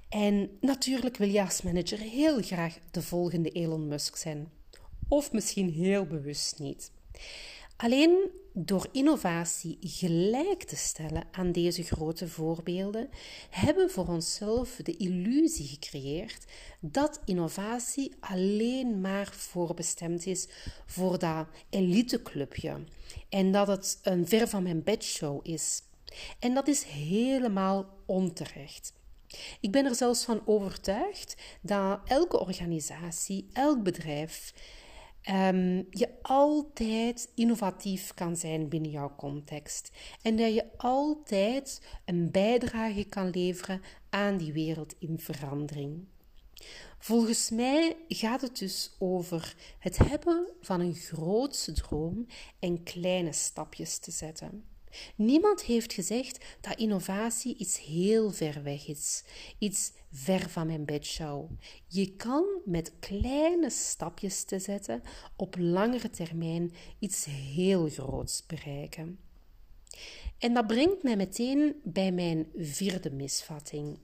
En 0.09 0.51
natuurlijk 0.61 1.17
wil 1.17 1.29
je 1.29 1.43
als 1.43 1.63
manager 1.63 1.99
heel 1.99 2.43
graag 2.43 2.79
de 2.91 3.03
volgende 3.03 3.51
Elon 3.51 3.89
Musk 3.89 4.17
zijn. 4.17 4.53
Of 5.09 5.33
misschien 5.33 5.71
heel 5.71 6.07
bewust 6.07 6.59
niet. 6.59 6.93
Alleen 7.77 8.31
door 8.53 8.89
innovatie 8.93 9.79
gelijk 9.81 10.63
te 10.63 10.77
stellen 10.77 11.25
aan 11.31 11.53
deze 11.53 11.83
grote 11.83 12.29
voorbeelden, 12.29 13.09
hebben 13.51 13.91
voor 13.91 14.07
onszelf 14.07 14.77
de 14.83 14.97
illusie 14.97 15.67
gecreëerd 15.67 16.45
dat 16.81 17.21
innovatie 17.25 18.13
alleen 18.21 19.01
maar 19.01 19.33
voorbestemd 19.33 20.27
is 20.27 20.49
voor 20.87 21.19
dat 21.19 21.47
eliteclubje 21.71 22.85
en 23.29 23.53
dat 23.53 23.67
het 23.67 23.99
een 24.03 24.29
ver 24.29 24.49
van 24.49 24.63
mijn 24.63 24.83
bedshow 24.83 25.41
is. 25.43 25.83
En 26.39 26.55
dat 26.55 26.69
is 26.69 26.83
helemaal 26.83 27.87
onterecht. 28.07 28.93
Ik 29.61 29.71
ben 29.71 29.85
er 29.85 29.95
zelfs 29.95 30.25
van 30.25 30.43
overtuigd 30.45 31.37
dat 31.61 32.01
elke 32.05 32.41
organisatie, 32.41 33.49
elk 33.53 33.83
bedrijf 33.83 34.53
um, 35.31 35.87
je 35.91 36.09
altijd 36.23 37.31
innovatief 37.35 38.15
kan 38.15 38.37
zijn 38.37 38.69
binnen 38.69 38.91
jouw 38.91 39.15
context. 39.17 39.91
En 40.23 40.37
dat 40.37 40.55
je 40.55 40.65
altijd 40.77 41.83
een 42.05 42.31
bijdrage 42.31 43.05
kan 43.05 43.31
leveren 43.31 43.83
aan 44.11 44.37
die 44.37 44.53
wereld 44.53 44.95
in 44.99 45.19
verandering. 45.19 46.05
Volgens 46.99 47.51
mij 47.51 47.97
gaat 48.09 48.41
het 48.41 48.59
dus 48.59 48.97
over 48.99 49.55
het 49.79 49.99
hebben 49.99 50.49
van 50.61 50.81
een 50.81 50.95
grootse 50.95 51.73
droom 51.73 52.27
en 52.59 52.83
kleine 52.83 53.33
stapjes 53.33 53.99
te 53.99 54.11
zetten. 54.11 54.65
Niemand 55.17 55.63
heeft 55.63 55.93
gezegd 55.93 56.45
dat 56.61 56.79
innovatie 56.79 57.57
iets 57.57 57.81
heel 57.81 58.31
ver 58.31 58.63
weg 58.63 58.87
is, 58.87 59.25
iets 59.59 59.93
ver 60.13 60.51
van 60.51 60.67
mijn 60.67 60.85
bedshow. 60.85 61.51
Je 61.87 62.17
kan 62.17 62.45
met 62.65 62.93
kleine 62.99 63.71
stapjes 63.71 64.45
te 64.45 64.59
zetten 64.59 65.03
op 65.37 65.57
langere 65.59 66.11
termijn 66.11 66.73
iets 66.99 67.25
heel 67.25 67.89
groots 67.89 68.47
bereiken. 68.47 69.19
En 70.39 70.55
dat 70.55 70.67
brengt 70.67 71.03
mij 71.03 71.17
meteen 71.17 71.81
bij 71.85 72.13
mijn 72.13 72.47
vierde 72.57 73.11
misvatting. 73.11 73.99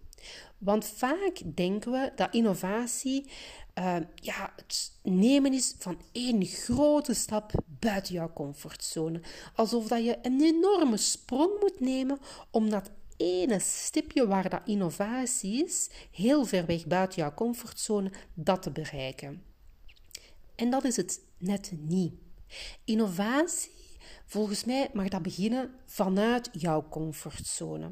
Want 0.58 0.87
vaak 0.87 1.40
denken 1.44 1.92
we 1.92 2.12
dat 2.14 2.34
innovatie 2.34 3.30
uh, 3.78 3.96
ja, 4.14 4.52
het 4.56 4.92
nemen 5.02 5.52
is 5.52 5.75
van 5.78 6.00
één 6.12 6.44
grote 6.44 7.14
stap 7.14 7.52
buiten 7.66 8.14
jouw 8.14 8.32
comfortzone. 8.32 9.20
Alsof 9.54 9.88
dat 9.88 10.04
je 10.04 10.18
een 10.22 10.42
enorme 10.42 10.96
sprong 10.96 11.60
moet 11.60 11.80
nemen 11.80 12.18
om 12.50 12.70
dat 12.70 12.90
ene 13.16 13.58
stipje 13.58 14.26
waar 14.26 14.48
dat 14.48 14.60
innovatie 14.64 15.64
is, 15.64 15.90
heel 16.10 16.44
ver 16.44 16.66
weg 16.66 16.87
buiten 16.87 17.22
jouw 17.22 17.34
comfortzone, 17.34 18.12
dat 18.34 18.62
te 18.62 18.70
bereiken. 18.70 19.42
En 20.54 20.70
dat 20.70 20.84
is 20.84 20.96
het 20.96 21.20
net 21.38 21.72
niet. 21.76 22.12
Innovatie 22.84 23.70
Volgens 24.30 24.64
mij 24.64 24.90
mag 24.92 25.08
dat 25.08 25.23
beginnen 25.23 25.70
vanuit 25.87 26.49
jouw 26.52 26.88
comfortzone. 26.88 27.90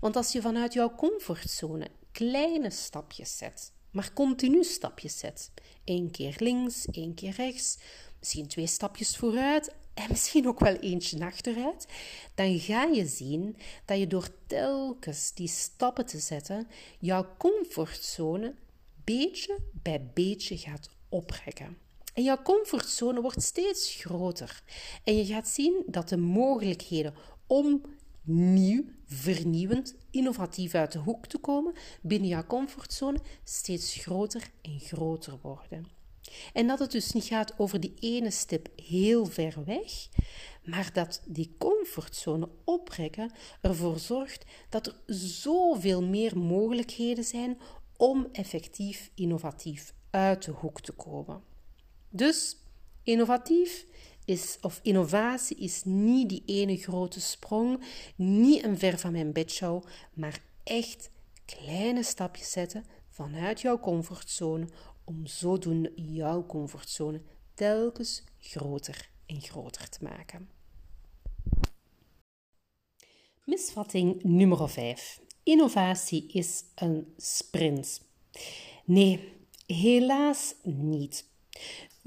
Want 0.00 0.16
als 0.16 0.32
je 0.32 0.40
vanuit 0.40 0.72
jouw 0.72 0.94
comfortzone 0.94 1.88
kleine 2.12 2.70
stapjes 2.70 3.36
zet, 3.36 3.72
maar 3.90 4.12
continu 4.12 4.64
stapjes 4.64 5.18
zet, 5.18 5.50
één 5.84 6.10
keer 6.10 6.36
links, 6.38 6.86
één 6.86 7.14
keer 7.14 7.32
rechts, 7.32 7.78
misschien 8.18 8.46
twee 8.46 8.66
stapjes 8.66 9.16
vooruit 9.16 9.74
en 9.94 10.08
misschien 10.08 10.48
ook 10.48 10.60
wel 10.60 10.76
eentje 10.76 11.24
achteruit, 11.24 11.86
dan 12.34 12.58
ga 12.58 12.82
je 12.82 13.06
zien 13.06 13.56
dat 13.84 13.98
je 13.98 14.06
door 14.06 14.28
telkens 14.46 15.34
die 15.34 15.48
stappen 15.48 16.06
te 16.06 16.18
zetten, 16.18 16.68
jouw 16.98 17.26
comfortzone 17.36 18.54
beetje 19.04 19.58
bij 19.72 20.10
beetje 20.14 20.56
gaat 20.56 20.90
oprekken. 21.08 21.87
En 22.14 22.22
jouw 22.22 22.42
comfortzone 22.42 23.20
wordt 23.20 23.42
steeds 23.42 23.94
groter. 23.94 24.62
En 25.04 25.16
je 25.16 25.24
gaat 25.24 25.48
zien 25.48 25.82
dat 25.86 26.08
de 26.08 26.16
mogelijkheden 26.16 27.14
om 27.46 27.82
nieuw, 28.22 28.84
vernieuwend, 29.04 29.94
innovatief 30.10 30.74
uit 30.74 30.92
de 30.92 30.98
hoek 30.98 31.26
te 31.26 31.38
komen 31.38 31.72
binnen 32.02 32.28
jouw 32.28 32.46
comfortzone 32.46 33.18
steeds 33.44 33.94
groter 33.94 34.50
en 34.62 34.80
groter 34.80 35.38
worden. 35.42 35.86
En 36.52 36.66
dat 36.66 36.78
het 36.78 36.90
dus 36.90 37.12
niet 37.12 37.24
gaat 37.24 37.54
over 37.58 37.80
die 37.80 37.94
ene 38.00 38.30
stip 38.30 38.68
heel 38.76 39.26
ver 39.26 39.64
weg, 39.64 40.08
maar 40.64 40.90
dat 40.92 41.22
die 41.26 41.54
comfortzone 41.58 42.48
oprekken 42.64 43.32
ervoor 43.60 43.98
zorgt 43.98 44.44
dat 44.68 44.86
er 44.86 45.14
zoveel 45.14 46.02
meer 46.02 46.38
mogelijkheden 46.38 47.24
zijn 47.24 47.58
om 47.96 48.28
effectief 48.32 49.10
innovatief 49.14 49.94
uit 50.10 50.44
de 50.44 50.50
hoek 50.50 50.80
te 50.80 50.92
komen. 50.92 51.42
Dus 52.08 52.56
innovatief 53.02 53.86
is, 54.24 54.58
of 54.60 54.80
innovatie 54.82 55.56
is 55.56 55.82
niet 55.84 56.28
die 56.28 56.42
ene 56.46 56.76
grote 56.76 57.20
sprong, 57.20 57.82
niet 58.16 58.64
een 58.64 58.78
ver 58.78 58.98
van 58.98 59.12
mijn 59.12 59.32
bedshow, 59.32 59.84
maar 60.12 60.40
echt 60.64 61.10
kleine 61.44 62.02
stapjes 62.02 62.50
zetten 62.50 62.84
vanuit 63.08 63.60
jouw 63.60 63.78
comfortzone 63.80 64.68
om 65.04 65.26
zodoende 65.26 65.92
jouw 65.94 66.46
comfortzone 66.46 67.20
telkens 67.54 68.24
groter 68.38 69.08
en 69.26 69.40
groter 69.40 69.88
te 69.88 69.98
maken. 70.04 70.48
Misvatting 73.44 74.22
nummer 74.22 74.68
5. 74.68 75.20
Innovatie 75.42 76.26
is 76.32 76.64
een 76.74 77.14
sprint. 77.16 78.02
Nee, 78.84 79.32
helaas 79.66 80.54
niet. 80.62 81.28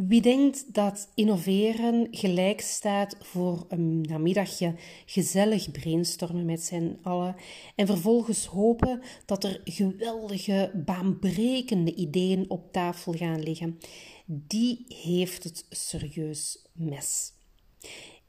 Wie 0.08 0.22
denkt 0.22 0.74
dat 0.74 1.10
innoveren 1.15 2.08
gelijk 2.12 2.62
staat 2.62 3.15
voor 3.20 3.65
een 3.70 4.01
namiddagje 4.01 4.75
gezellig 5.05 5.72
brainstormen 5.72 6.46
met 6.46 6.63
z'n 6.63 6.98
allen 7.01 7.36
en 7.75 7.88
vervolgens 7.88 8.46
hopen 8.46 9.01
dat 9.25 9.43
er 9.43 9.62
geweldige, 9.63 10.72
baanbrekende 10.86 11.96
ideeën 11.96 12.50
op 12.50 12.72
tafel 12.72 13.13
gaan 13.13 13.43
liggen, 13.43 13.79
die 14.25 14.86
heeft 14.88 15.43
het 15.43 15.65
serieus 15.70 16.65
mes. 16.74 17.34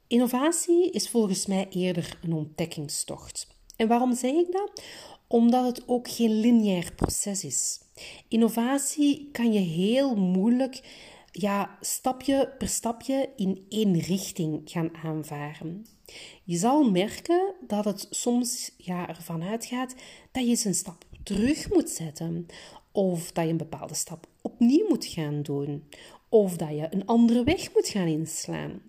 Innovatie 0.06 0.90
is 0.90 1.08
volgens 1.08 1.46
mij 1.46 1.68
eerder 1.70 2.18
een 2.22 2.32
ontdekkingstocht. 2.32 3.46
En 3.76 3.88
waarom 3.88 4.14
zeg 4.14 4.32
ik 4.32 4.52
dat? 4.52 4.82
Omdat 5.26 5.64
het 5.64 5.88
ook 5.88 6.08
geen 6.08 6.40
lineair 6.40 6.92
proces 6.94 7.44
is. 7.44 7.80
Innovatie 8.28 9.28
kan 9.32 9.52
je 9.52 9.60
heel 9.60 10.16
moeilijk 10.16 10.80
ja, 11.32 11.78
stapje 11.80 12.54
per 12.58 12.68
stapje 12.68 13.30
in 13.36 13.66
één 13.68 13.98
richting 13.98 14.60
gaan 14.64 14.94
aanvaren. 14.96 15.86
Je 16.44 16.56
zal 16.56 16.90
merken 16.90 17.54
dat 17.66 17.84
het 17.84 18.06
soms 18.10 18.72
ja, 18.76 19.08
ervan 19.08 19.42
uitgaat 19.42 19.94
dat 20.32 20.42
je 20.42 20.48
eens 20.48 20.64
een 20.64 20.74
stap 20.74 21.04
terug 21.22 21.70
moet 21.70 21.90
zetten, 21.90 22.46
of 22.92 23.32
dat 23.32 23.44
je 23.44 23.50
een 23.50 23.56
bepaalde 23.56 23.94
stap 23.94 24.26
opnieuw 24.42 24.88
moet 24.88 25.04
gaan 25.04 25.42
doen, 25.42 25.84
of 26.28 26.56
dat 26.56 26.68
je 26.68 26.86
een 26.90 27.06
andere 27.06 27.44
weg 27.44 27.74
moet 27.74 27.88
gaan 27.88 28.06
inslaan. 28.06 28.82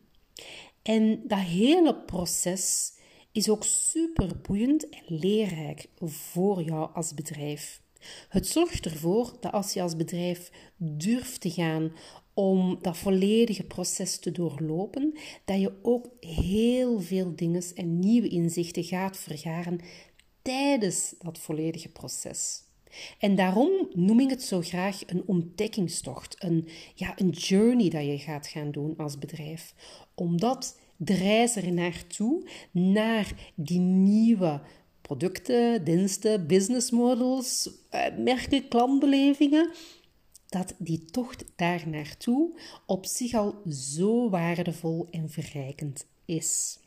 En 0.81 1.21
dat 1.27 1.39
hele 1.39 1.95
proces 1.95 2.93
is 3.31 3.49
ook 3.49 3.63
super 3.63 4.41
boeiend 4.41 4.89
en 4.89 5.03
leerrijk 5.07 5.89
voor 5.99 6.61
jou 6.61 6.89
als 6.93 7.13
bedrijf. 7.13 7.81
Het 8.29 8.47
zorgt 8.47 8.85
ervoor 8.85 9.33
dat 9.39 9.51
als 9.51 9.73
je 9.73 9.81
als 9.81 9.95
bedrijf 9.95 10.51
durft 10.77 11.41
te 11.41 11.51
gaan 11.51 11.91
om 12.33 12.77
dat 12.81 12.97
volledige 12.97 13.63
proces 13.63 14.19
te 14.19 14.31
doorlopen, 14.31 15.13
dat 15.45 15.59
je 15.59 15.73
ook 15.81 16.09
heel 16.19 16.99
veel 16.99 17.35
dingen 17.35 17.63
en 17.75 17.99
nieuwe 17.99 18.27
inzichten 18.27 18.83
gaat 18.83 19.17
vergaren 19.17 19.79
tijdens 20.41 21.15
dat 21.19 21.39
volledige 21.39 21.89
proces. 21.89 22.61
En 23.19 23.35
daarom 23.35 23.71
noem 23.93 24.19
ik 24.19 24.29
het 24.29 24.43
zo 24.43 24.61
graag 24.61 25.01
een 25.05 25.23
ontdekkingstocht, 25.25 26.35
een, 26.43 26.67
ja, 26.95 27.13
een 27.19 27.29
journey 27.29 27.89
dat 27.89 28.05
je 28.05 28.17
gaat 28.17 28.47
gaan 28.47 28.71
doen 28.71 28.93
als 28.97 29.17
bedrijf. 29.17 29.73
Omdat 30.15 30.79
de 30.97 31.13
reis 31.13 31.55
er 31.55 31.73
naartoe, 31.73 32.49
naar 32.71 33.51
die 33.55 33.79
nieuwe 33.79 34.61
producten, 35.01 35.83
diensten, 35.83 36.47
business 36.47 36.91
models, 36.91 37.69
eh, 37.89 38.05
merken, 38.17 38.67
klantbelevingen, 38.67 39.71
dat 40.53 40.75
die 40.77 41.05
tocht 41.05 41.43
daar 41.55 41.89
naartoe 41.89 42.59
op 42.85 43.05
zich 43.05 43.33
al 43.33 43.61
zo 43.69 44.29
waardevol 44.29 45.07
en 45.11 45.29
verrijkend 45.29 46.05
is. 46.25 46.79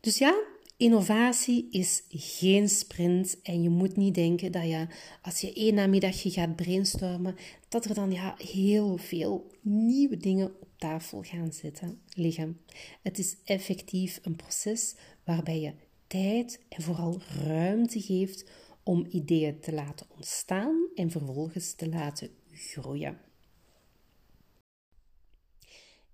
Dus 0.00 0.18
ja, 0.18 0.42
innovatie 0.76 1.68
is 1.70 2.02
geen 2.08 2.68
sprint 2.68 3.40
en 3.42 3.62
je 3.62 3.68
moet 3.68 3.96
niet 3.96 4.14
denken 4.14 4.52
dat 4.52 4.64
je, 4.64 4.86
als 5.22 5.40
je 5.40 5.52
één 5.52 5.74
namiddagje 5.74 6.30
gaat 6.30 6.56
brainstormen, 6.56 7.36
dat 7.68 7.84
er 7.84 7.94
dan 7.94 8.12
ja, 8.12 8.34
heel 8.38 8.96
veel 8.96 9.50
nieuwe 9.60 10.16
dingen 10.16 10.46
op 10.60 10.68
tafel 10.76 11.22
gaan 11.22 11.52
zitten, 11.52 12.00
liggen. 12.12 12.60
Het 13.02 13.18
is 13.18 13.36
effectief 13.44 14.20
een 14.22 14.36
proces 14.36 14.94
waarbij 15.24 15.60
je 15.60 15.72
tijd 16.06 16.60
en 16.68 16.82
vooral 16.82 17.20
ruimte 17.44 18.00
geeft 18.00 18.44
om 18.84 19.06
ideeën 19.10 19.60
te 19.60 19.72
laten 19.72 20.06
ontstaan 20.16 20.88
en 20.94 21.10
vervolgens 21.10 21.72
te 21.72 21.88
laten 21.88 22.30
groeien. 22.52 23.20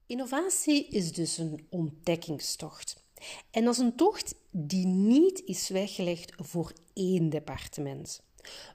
Innovatie 0.07 0.89
is 0.89 1.13
dus 1.13 1.39
een 1.39 1.67
ontdekkingstocht. 1.69 3.05
En 3.51 3.65
dat 3.65 3.75
is 3.75 3.81
een 3.81 3.97
tocht 3.97 4.35
die 4.51 4.87
niet 4.87 5.43
is 5.45 5.69
weggelegd 5.69 6.33
voor 6.37 6.73
één 6.95 7.29
departement. 7.29 8.23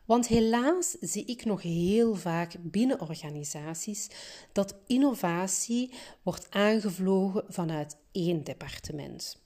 Want 0.06 0.28
helaas 0.28 0.92
zie 1.00 1.26
ik 1.26 1.46
nog 1.46 1.62
heel 1.62 2.16
vaak 2.16 2.56
binnen 2.60 3.02
organisaties 3.02 4.08
dat 4.52 4.76
innovatie 4.88 5.92
wordt 6.22 6.48
aangevlogen 6.50 7.44
vanuit 7.48 7.98
één 8.12 8.44
departement. 8.44 9.45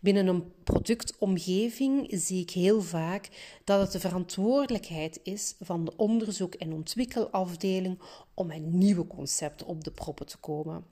Binnen 0.00 0.26
een 0.26 0.52
productomgeving 0.64 2.06
zie 2.10 2.40
ik 2.40 2.50
heel 2.50 2.82
vaak 2.82 3.28
dat 3.64 3.80
het 3.80 3.92
de 3.92 4.00
verantwoordelijkheid 4.00 5.20
is 5.22 5.54
van 5.60 5.84
de 5.84 5.96
onderzoek- 5.96 6.54
en 6.54 6.72
ontwikkelafdeling 6.72 7.98
om 8.34 8.46
met 8.46 8.62
nieuwe 8.62 9.06
concepten 9.06 9.66
op 9.66 9.84
de 9.84 9.90
proppen 9.90 10.26
te 10.26 10.38
komen. 10.38 10.84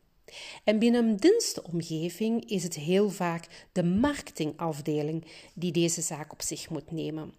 En 0.64 0.78
binnen 0.78 1.08
een 1.08 1.16
dienstomgeving 1.16 2.44
is 2.50 2.62
het 2.62 2.74
heel 2.74 3.10
vaak 3.10 3.68
de 3.72 3.82
marketingafdeling 3.82 5.24
die 5.54 5.72
deze 5.72 6.00
zaak 6.00 6.32
op 6.32 6.42
zich 6.42 6.70
moet 6.70 6.90
nemen. 6.90 7.34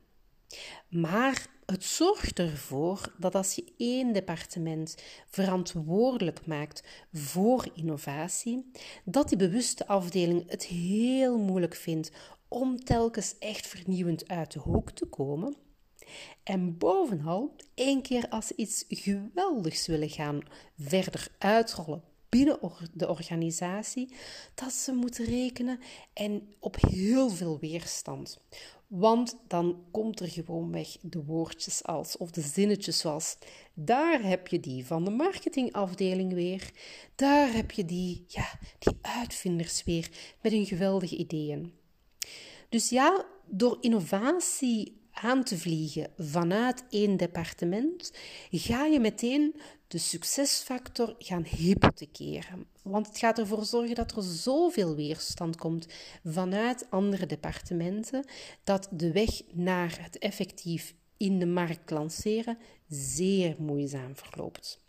Maar 0.90 1.48
het 1.72 1.84
zorgt 1.84 2.40
ervoor 2.40 3.14
dat 3.18 3.36
als 3.36 3.56
je 3.56 3.74
één 3.78 4.14
departement 4.14 4.98
verantwoordelijk 5.30 6.46
maakt 6.46 6.84
voor 7.14 7.68
innovatie, 7.74 8.72
dat 9.04 9.30
die 9.30 9.38
bewuste 9.38 9.88
afdeling 9.88 10.50
het 10.50 10.66
heel 10.66 11.38
moeilijk 11.38 11.76
vindt 11.76 12.12
om 12.48 12.84
telkens 12.84 13.38
echt 13.40 13.68
vernieuwend 13.68 14.28
uit 14.28 14.52
de 14.52 14.60
hoek 14.60 14.92
te 14.92 15.06
komen. 15.06 15.56
En 16.44 16.78
bovenal, 16.78 17.56
één 17.74 18.02
keer 18.02 18.30
als 18.30 18.48
ze 18.48 18.54
iets 18.56 18.86
geweldigs 18.88 19.88
willen 19.88 20.10
gaan 20.10 20.40
verder 20.78 21.28
uitrollen 21.38 22.11
binnen 22.32 22.60
de 22.94 23.10
organisatie, 23.10 24.14
dat 24.56 24.72
ze 24.74 24.94
moeten 24.94 25.26
rekenen 25.26 25.80
en 26.14 26.54
op 26.60 26.76
heel 26.80 27.30
veel 27.30 27.60
weerstand. 27.60 28.40
Want 28.88 29.38
dan 29.48 29.84
komt 29.92 30.20
er 30.20 30.28
gewoonweg 30.28 30.98
de 31.02 31.24
woordjes 31.24 31.84
als, 31.84 32.18
of 32.18 32.32
de 32.32 32.42
zinnetjes 32.42 33.00
zoals, 33.00 33.38
daar 33.74 34.24
heb 34.24 34.48
je 34.48 34.60
die 34.60 34.86
van 34.86 35.06
de 35.06 35.12
marketingafdeling 35.12 36.34
weer, 36.34 36.72
daar 37.16 37.54
heb 37.54 37.72
je 37.72 37.86
die, 37.86 38.24
ja, 38.28 38.60
die 38.80 38.98
uitvinders 39.02 39.84
weer 39.84 40.10
met 40.42 40.52
hun 40.52 40.66
geweldige 40.66 41.16
ideeën. 41.16 41.74
Dus 42.70 42.90
ja, 42.90 43.26
door 43.46 43.78
innovatie 43.82 45.00
aan 45.12 45.44
te 45.44 45.58
vliegen 45.58 46.12
vanuit 46.18 46.84
één 46.90 47.18
departement, 47.18 48.14
ga 48.52 48.86
je 48.86 49.00
meteen 49.00 49.56
de 49.92 49.98
succesfactor 49.98 51.16
gaan 51.20 51.44
hypothekeren. 51.44 52.66
Want 52.82 53.08
het 53.08 53.18
gaat 53.18 53.40
ervoor 53.40 53.66
zorgen 53.66 53.96
dat 53.96 54.16
er 54.16 54.24
zoveel 54.24 54.96
weerstand 54.96 55.56
komt 55.56 55.88
vanuit 56.24 56.86
andere 56.90 57.26
departementen, 57.26 58.26
dat 58.64 58.88
de 58.92 59.12
weg 59.12 59.42
naar 59.52 59.98
het 60.02 60.18
effectief 60.18 60.96
in 61.18 61.40
de 61.40 61.46
markt 61.46 61.90
lanceren 61.90 62.58
zeer 62.88 63.56
moeizaam 63.60 64.16
verloopt. 64.16 64.80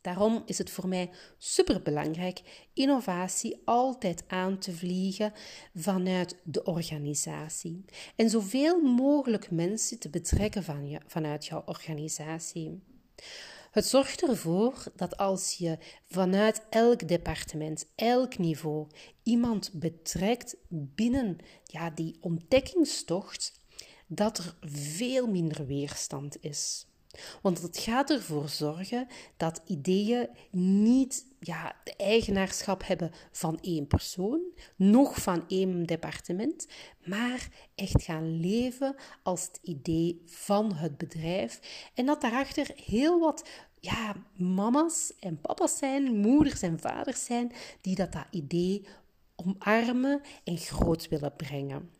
Daarom 0.00 0.42
is 0.46 0.58
het 0.58 0.70
voor 0.70 0.88
mij 0.88 1.10
superbelangrijk 1.38 2.68
innovatie 2.72 3.62
altijd 3.64 4.24
aan 4.26 4.58
te 4.58 4.72
vliegen 4.72 5.32
vanuit 5.74 6.36
de 6.44 6.64
organisatie 6.64 7.84
en 8.16 8.30
zoveel 8.30 8.80
mogelijk 8.80 9.50
mensen 9.50 9.98
te 9.98 10.10
betrekken 10.10 10.62
van 10.62 10.88
je, 10.88 11.00
vanuit 11.06 11.46
jouw 11.46 11.62
organisatie. 11.66 12.82
Het 13.78 13.86
zorgt 13.86 14.22
ervoor 14.22 14.84
dat 14.96 15.16
als 15.16 15.54
je 15.54 15.78
vanuit 16.04 16.66
elk 16.70 17.08
departement, 17.08 17.86
elk 17.94 18.38
niveau 18.38 18.86
iemand 19.22 19.70
betrekt 19.72 20.56
binnen 20.68 21.36
ja, 21.64 21.90
die 21.90 22.16
ontdekkingstocht, 22.20 23.60
dat 24.06 24.38
er 24.38 24.56
veel 24.60 25.26
minder 25.26 25.66
weerstand 25.66 26.36
is. 26.40 26.87
Want 27.42 27.62
het 27.62 27.78
gaat 27.78 28.10
ervoor 28.10 28.48
zorgen 28.48 29.06
dat 29.36 29.60
ideeën 29.66 30.28
niet 30.50 31.26
ja, 31.40 31.76
de 31.84 31.96
eigenaarschap 31.96 32.86
hebben 32.86 33.10
van 33.32 33.58
één 33.60 33.86
persoon, 33.86 34.40
nog 34.76 35.22
van 35.22 35.44
één 35.48 35.86
departement, 35.86 36.66
maar 37.04 37.48
echt 37.74 38.02
gaan 38.02 38.40
leven 38.40 38.94
als 39.22 39.44
het 39.44 39.58
idee 39.62 40.22
van 40.26 40.74
het 40.74 40.96
bedrijf. 40.96 41.60
En 41.94 42.06
dat 42.06 42.20
daarachter 42.20 42.70
heel 42.84 43.20
wat 43.20 43.48
ja, 43.80 44.14
mama's 44.36 45.12
en 45.20 45.40
papa's 45.40 45.78
zijn, 45.78 46.16
moeders 46.16 46.62
en 46.62 46.80
vaders 46.80 47.24
zijn, 47.24 47.52
die 47.80 47.94
dat, 47.94 48.12
dat 48.12 48.26
idee 48.30 48.86
omarmen 49.36 50.20
en 50.44 50.56
groot 50.56 51.08
willen 51.08 51.36
brengen. 51.36 51.90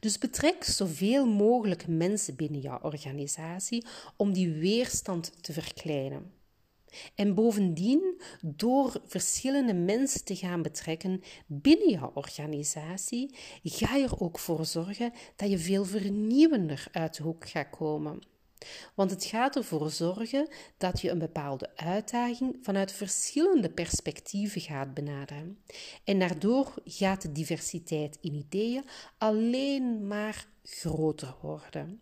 Dus 0.00 0.18
betrek 0.18 0.64
zoveel 0.64 1.26
mogelijk 1.26 1.86
mensen 1.86 2.36
binnen 2.36 2.60
jouw 2.60 2.80
organisatie 2.82 3.86
om 4.16 4.32
die 4.32 4.52
weerstand 4.52 5.32
te 5.40 5.52
verkleinen. 5.52 6.32
En 7.14 7.34
bovendien, 7.34 8.20
door 8.42 9.00
verschillende 9.06 9.74
mensen 9.74 10.24
te 10.24 10.36
gaan 10.36 10.62
betrekken 10.62 11.22
binnen 11.46 11.90
jouw 11.90 12.10
organisatie, 12.14 13.34
ga 13.62 13.96
je 13.96 14.04
er 14.04 14.20
ook 14.20 14.38
voor 14.38 14.66
zorgen 14.66 15.12
dat 15.36 15.50
je 15.50 15.58
veel 15.58 15.84
vernieuwender 15.84 16.88
uit 16.92 17.16
de 17.16 17.22
hoek 17.22 17.48
gaat 17.48 17.70
komen. 17.70 18.20
Want 18.94 19.10
het 19.10 19.24
gaat 19.24 19.56
ervoor 19.56 19.90
zorgen 19.90 20.48
dat 20.76 21.00
je 21.00 21.10
een 21.10 21.18
bepaalde 21.18 21.70
uitdaging 21.76 22.56
vanuit 22.62 22.92
verschillende 22.92 23.70
perspectieven 23.70 24.60
gaat 24.60 24.94
benaderen. 24.94 25.58
En 26.04 26.18
daardoor 26.18 26.74
gaat 26.84 27.22
de 27.22 27.32
diversiteit 27.32 28.18
in 28.20 28.34
ideeën 28.34 28.84
alleen 29.18 30.06
maar 30.06 30.46
groter 30.62 31.34
worden. 31.42 32.00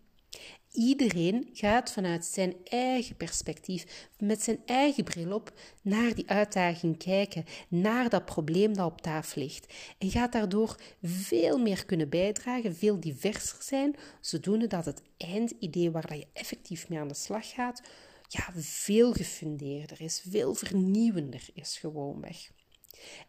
Iedereen 0.76 1.48
gaat 1.52 1.92
vanuit 1.92 2.24
zijn 2.24 2.54
eigen 2.64 3.16
perspectief, 3.16 4.08
met 4.18 4.42
zijn 4.42 4.58
eigen 4.66 5.04
bril 5.04 5.32
op, 5.32 5.52
naar 5.82 6.14
die 6.14 6.28
uitdaging 6.28 6.98
kijken, 6.98 7.44
naar 7.68 8.08
dat 8.08 8.24
probleem 8.24 8.74
dat 8.74 8.86
op 8.86 9.00
tafel 9.00 9.42
ligt. 9.42 9.74
En 9.98 10.10
gaat 10.10 10.32
daardoor 10.32 10.76
veel 11.02 11.58
meer 11.58 11.86
kunnen 11.86 12.08
bijdragen, 12.08 12.76
veel 12.76 13.00
diverser 13.00 13.62
zijn, 13.62 13.96
zodoende 14.20 14.66
dat 14.66 14.84
het 14.84 15.02
eindidee 15.16 15.90
waar 15.90 16.16
je 16.16 16.26
effectief 16.32 16.88
mee 16.88 16.98
aan 16.98 17.08
de 17.08 17.14
slag 17.14 17.50
gaat, 17.50 17.82
ja, 18.28 18.52
veel 18.54 19.12
gefundeerder 19.12 20.00
is, 20.00 20.24
veel 20.28 20.54
vernieuwender 20.54 21.48
is 21.54 21.78
gewoonweg. 21.78 22.50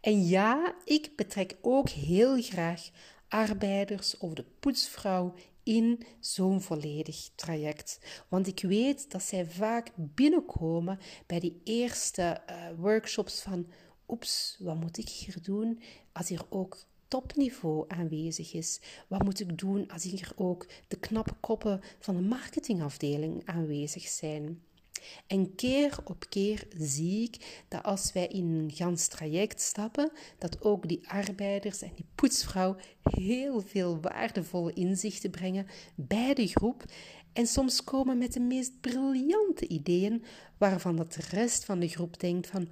En 0.01 0.27
ja, 0.27 0.75
ik 0.85 1.11
betrek 1.15 1.57
ook 1.61 1.89
heel 1.89 2.41
graag 2.41 2.89
arbeiders 3.27 4.17
of 4.17 4.33
de 4.33 4.45
poetsvrouw 4.59 5.33
in 5.67 6.03
zo'n 6.19 6.61
volledig 6.61 7.29
traject. 7.35 7.99
Want 8.27 8.47
ik 8.47 8.61
weet 8.61 9.11
dat 9.11 9.23
zij 9.23 9.45
vaak 9.45 9.91
binnenkomen 9.95 10.99
bij 11.25 11.39
die 11.39 11.61
eerste 11.63 12.41
uh, 12.49 12.55
workshops 12.77 13.41
van 13.41 13.67
oeps, 14.07 14.57
wat 14.59 14.79
moet 14.79 14.97
ik 14.97 15.09
hier 15.09 15.37
doen 15.41 15.79
als 16.11 16.29
hier 16.29 16.45
ook 16.49 16.77
topniveau 17.07 17.85
aanwezig 17.87 18.53
is? 18.53 18.79
Wat 19.07 19.23
moet 19.23 19.39
ik 19.39 19.57
doen 19.57 19.87
als 19.87 20.03
hier 20.03 20.31
ook 20.35 20.67
de 20.87 20.99
knappe 20.99 21.33
koppen 21.39 21.81
van 21.99 22.15
de 22.15 22.21
marketingafdeling 22.21 23.45
aanwezig 23.45 24.07
zijn? 24.07 24.61
En 25.27 25.55
keer 25.55 25.97
op 26.03 26.25
keer 26.29 26.67
zie 26.77 27.23
ik 27.23 27.63
dat 27.67 27.83
als 27.83 28.13
wij 28.13 28.27
in 28.27 28.45
een 28.45 28.71
gans 28.73 29.07
traject 29.07 29.61
stappen, 29.61 30.11
dat 30.37 30.63
ook 30.63 30.87
die 30.87 31.09
arbeiders 31.09 31.81
en 31.81 31.91
die 31.95 32.05
poetsvrouw 32.15 32.75
heel 33.03 33.61
veel 33.61 34.01
waardevolle 34.01 34.73
inzichten 34.73 35.29
brengen 35.29 35.67
bij 35.95 36.33
de 36.33 36.47
groep. 36.47 36.83
En 37.33 37.47
soms 37.47 37.83
komen 37.83 38.17
met 38.17 38.33
de 38.33 38.39
meest 38.39 38.81
briljante 38.81 39.67
ideeën 39.67 40.23
waarvan 40.57 40.95
de 40.95 41.05
rest 41.29 41.65
van 41.65 41.79
de 41.79 41.87
groep 41.87 42.19
denkt 42.19 42.47
van 42.47 42.69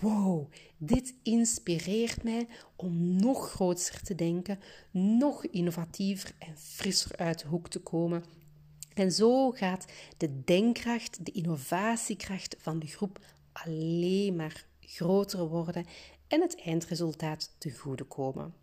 wow, 0.00 0.50
dit 0.76 1.14
inspireert 1.22 2.22
mij 2.22 2.48
om 2.76 3.16
nog 3.16 3.50
groter 3.50 4.02
te 4.02 4.14
denken, 4.14 4.58
nog 4.90 5.46
innovatiever 5.46 6.34
en 6.38 6.58
frisser 6.58 7.16
uit 7.16 7.38
de 7.38 7.46
hoek 7.46 7.68
te 7.68 7.80
komen 7.80 8.24
en 8.94 9.12
zo 9.12 9.50
gaat 9.50 9.84
de 10.16 10.44
denkkracht, 10.44 11.24
de 11.24 11.32
innovatiekracht 11.32 12.56
van 12.58 12.78
de 12.78 12.86
groep 12.86 13.18
alleen 13.52 14.36
maar 14.36 14.66
groter 14.80 15.48
worden 15.48 15.86
en 16.28 16.40
het 16.40 16.60
eindresultaat 16.60 17.54
te 17.58 17.70
goede 17.70 18.04
komen. 18.04 18.54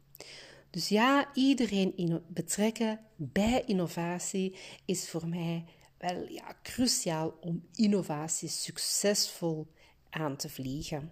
Dus 0.70 0.88
ja, 0.88 1.34
iedereen 1.34 2.24
betrekken 2.28 3.00
bij 3.16 3.64
innovatie 3.66 4.56
is 4.86 5.10
voor 5.10 5.28
mij 5.28 5.66
wel 5.98 6.30
ja, 6.30 6.56
cruciaal 6.64 7.38
om 7.42 7.68
innovatie 7.74 8.50
succesvol 8.50 9.68
aan 10.10 10.38
te 10.38 10.50
vliegen. 10.50 11.10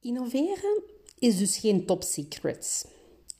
Innoveren 0.00 0.82
is 1.18 1.38
dus 1.38 1.58
geen 1.58 1.86
top 1.86 2.02
secret. 2.02 2.86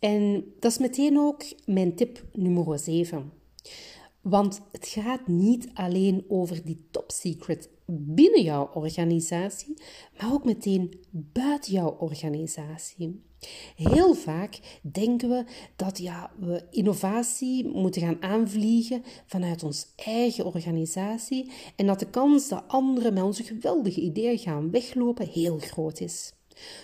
En 0.00 0.44
dat 0.60 0.70
is 0.70 0.78
meteen 0.78 1.18
ook 1.18 1.44
mijn 1.66 1.94
tip 1.94 2.24
nummer 2.32 2.78
7. 2.78 3.32
Want 4.20 4.60
het 4.72 4.86
gaat 4.86 5.26
niet 5.26 5.70
alleen 5.74 6.24
over 6.28 6.64
die 6.64 6.86
top 6.90 7.10
secret 7.10 7.68
binnen 7.86 8.42
jouw 8.42 8.70
organisatie, 8.74 9.74
maar 10.18 10.32
ook 10.32 10.44
meteen 10.44 11.00
buiten 11.10 11.72
jouw 11.72 11.96
organisatie. 11.98 13.22
Heel 13.76 14.14
vaak 14.14 14.80
denken 14.82 15.28
we 15.28 15.44
dat 15.76 15.98
ja, 15.98 16.30
we 16.38 16.66
innovatie 16.70 17.68
moeten 17.68 18.02
gaan 18.02 18.22
aanvliegen 18.22 19.02
vanuit 19.26 19.62
ons 19.62 19.92
eigen 19.96 20.44
organisatie 20.44 21.50
en 21.76 21.86
dat 21.86 21.98
de 21.98 22.10
kans 22.10 22.48
dat 22.48 22.64
anderen 22.66 23.14
met 23.14 23.22
onze 23.22 23.42
geweldige 23.42 24.00
ideeën 24.00 24.38
gaan 24.38 24.70
weglopen 24.70 25.28
heel 25.28 25.58
groot 25.58 26.00
is. 26.00 26.32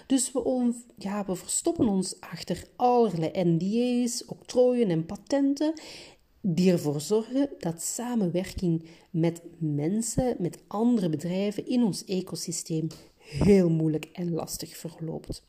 Dus 0.07 0.33
we, 0.33 0.73
ja, 0.97 1.25
we 1.25 1.37
verstoppen 1.37 1.89
ons 1.89 2.21
achter 2.21 2.65
allerlei 2.77 3.31
NDA's, 3.45 4.25
octrooien 4.25 4.91
en 4.91 5.07
patenten 5.07 5.73
die 6.41 6.73
ervoor 6.73 7.01
zorgen 7.01 7.51
dat 7.59 7.83
samenwerking 7.83 8.85
met 9.11 9.43
mensen, 9.59 10.37
met 10.39 10.59
andere 10.67 11.09
bedrijven 11.09 11.67
in 11.67 11.83
ons 11.83 12.05
ecosysteem 12.05 12.87
heel 13.17 13.71
moeilijk 13.71 14.09
en 14.13 14.33
lastig 14.33 14.77
verloopt. 14.77 15.43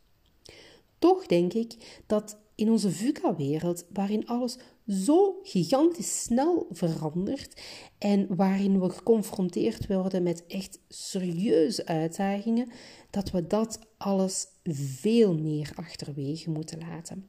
Toch 1.00 1.26
denk 1.26 1.54
ik 1.54 2.02
dat 2.06 2.38
in 2.56 2.70
onze 2.70 2.92
VUCA-wereld, 2.92 3.86
waarin 3.94 4.28
alles 4.28 4.58
zo 4.88 5.39
gigantisch 5.43 6.21
snel 6.23 6.67
verandert 6.71 7.62
en 7.97 8.36
waarin 8.36 8.80
we 8.80 8.89
geconfronteerd 8.89 9.88
worden 9.88 10.23
met 10.23 10.45
echt 10.47 10.80
serieuze 10.88 11.86
uitdagingen, 11.86 12.69
dat 13.10 13.32
we 13.32 13.47
dat 13.47 13.80
alles 13.97 14.47
veel 14.63 15.38
meer 15.38 15.71
achterwege 15.76 16.50
moeten 16.50 16.80
laten. 16.80 17.28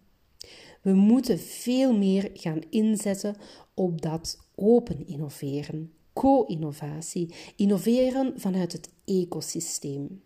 We 0.82 0.92
moeten 0.94 1.38
veel 1.38 1.96
meer 1.96 2.30
gaan 2.34 2.60
inzetten 2.70 3.36
op 3.74 4.02
dat 4.02 4.38
open 4.54 5.06
innoveren, 5.06 5.92
co-innovatie, 6.12 7.34
innoveren 7.56 8.40
vanuit 8.40 8.72
het 8.72 8.90
ecosysteem. 9.04 10.22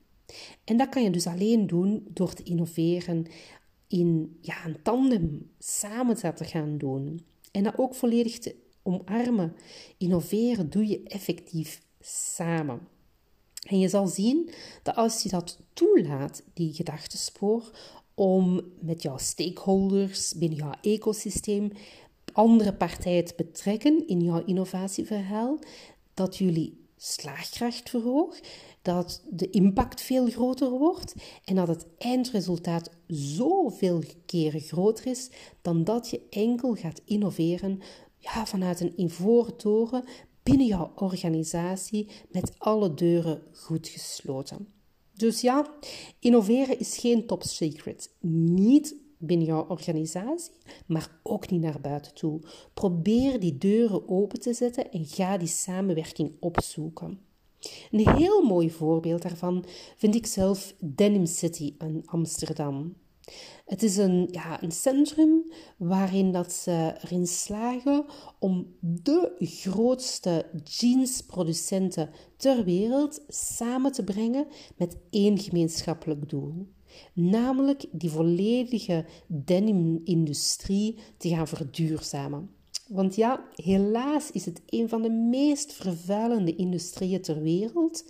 En 0.64 0.76
dat 0.76 0.88
kan 0.88 1.02
je 1.02 1.10
dus 1.10 1.26
alleen 1.26 1.66
doen 1.66 2.06
door 2.08 2.32
te 2.32 2.42
innoveren 2.42 3.26
in 3.92 4.38
ja, 4.40 4.66
een 4.66 4.82
tandem 4.82 5.50
samen 5.58 6.34
te 6.34 6.44
gaan 6.44 6.78
doen. 6.78 7.24
En 7.50 7.62
dat 7.62 7.78
ook 7.78 7.94
volledig 7.94 8.38
te 8.38 8.54
omarmen. 8.82 9.56
Innoveren 9.98 10.70
doe 10.70 10.86
je 10.86 11.02
effectief 11.02 11.80
samen. 12.00 12.80
En 13.68 13.78
je 13.78 13.88
zal 13.88 14.06
zien 14.06 14.50
dat 14.82 14.96
als 14.96 15.22
je 15.22 15.28
dat 15.28 15.58
toelaat, 15.72 16.42
die 16.54 16.72
gedachtespoor, 16.72 17.70
om 18.14 18.60
met 18.80 19.02
jouw 19.02 19.18
stakeholders 19.18 20.34
binnen 20.34 20.58
jouw 20.58 20.74
ecosysteem 20.80 21.70
andere 22.32 22.74
partijen 22.74 23.24
te 23.24 23.34
betrekken 23.36 24.06
in 24.06 24.20
jouw 24.20 24.44
innovatieverhaal, 24.44 25.58
dat 26.14 26.36
jullie 26.36 26.86
slaagkracht 26.96 27.90
verhoogt, 27.90 28.48
dat 28.82 29.22
de 29.30 29.50
impact 29.50 30.00
veel 30.00 30.26
groter 30.26 30.70
wordt 30.70 31.14
en 31.44 31.54
dat 31.54 31.68
het 31.68 31.86
eindresultaat 31.98 32.90
zoveel 33.06 34.02
keren 34.26 34.60
groter 34.60 35.06
is 35.06 35.30
dan 35.62 35.84
dat 35.84 36.10
je 36.10 36.26
enkel 36.30 36.74
gaat 36.74 37.00
innoveren 37.04 37.80
ja, 38.18 38.46
vanuit 38.46 38.80
een 38.80 39.00
ivoren 39.00 39.56
toren 39.56 40.04
binnen 40.42 40.66
jouw 40.66 40.92
organisatie 40.94 42.08
met 42.30 42.54
alle 42.58 42.94
deuren 42.94 43.42
goed 43.52 43.88
gesloten. 43.88 44.68
Dus 45.14 45.40
ja, 45.40 45.74
innoveren 46.18 46.78
is 46.78 46.98
geen 46.98 47.26
top 47.26 47.42
secret. 47.42 48.14
Niet 48.20 48.96
binnen 49.18 49.46
jouw 49.46 49.66
organisatie, 49.68 50.52
maar 50.86 51.20
ook 51.22 51.50
niet 51.50 51.60
naar 51.60 51.80
buiten 51.80 52.14
toe. 52.14 52.40
Probeer 52.74 53.40
die 53.40 53.58
deuren 53.58 54.08
open 54.08 54.40
te 54.40 54.54
zetten 54.54 54.90
en 54.90 55.04
ga 55.04 55.36
die 55.36 55.48
samenwerking 55.48 56.32
opzoeken. 56.40 57.20
Een 57.90 58.08
heel 58.16 58.42
mooi 58.42 58.70
voorbeeld 58.70 59.22
daarvan 59.22 59.64
vind 59.96 60.14
ik 60.14 60.26
zelf 60.26 60.74
Denim 60.78 61.26
City 61.26 61.74
in 61.78 62.02
Amsterdam. 62.06 62.94
Het 63.64 63.82
is 63.82 63.96
een, 63.96 64.28
ja, 64.30 64.62
een 64.62 64.72
centrum 64.72 65.52
waarin 65.76 66.32
dat 66.32 66.52
ze 66.52 66.94
erin 67.02 67.26
slagen 67.26 68.04
om 68.38 68.76
de 68.80 69.32
grootste 69.38 70.46
jeansproducenten 70.64 72.10
ter 72.36 72.64
wereld 72.64 73.24
samen 73.28 73.92
te 73.92 74.04
brengen 74.04 74.46
met 74.76 74.96
één 75.10 75.38
gemeenschappelijk 75.38 76.28
doel. 76.28 76.68
Namelijk 77.14 77.84
die 77.92 78.10
volledige 78.10 79.04
denim-industrie 79.26 80.98
te 81.16 81.28
gaan 81.28 81.48
verduurzamen. 81.48 82.50
Want 82.92 83.14
ja, 83.14 83.44
helaas 83.54 84.30
is 84.30 84.44
het 84.44 84.62
een 84.66 84.88
van 84.88 85.02
de 85.02 85.10
meest 85.10 85.72
vervuilende 85.72 86.56
industrieën 86.56 87.22
ter 87.22 87.42
wereld. 87.42 88.04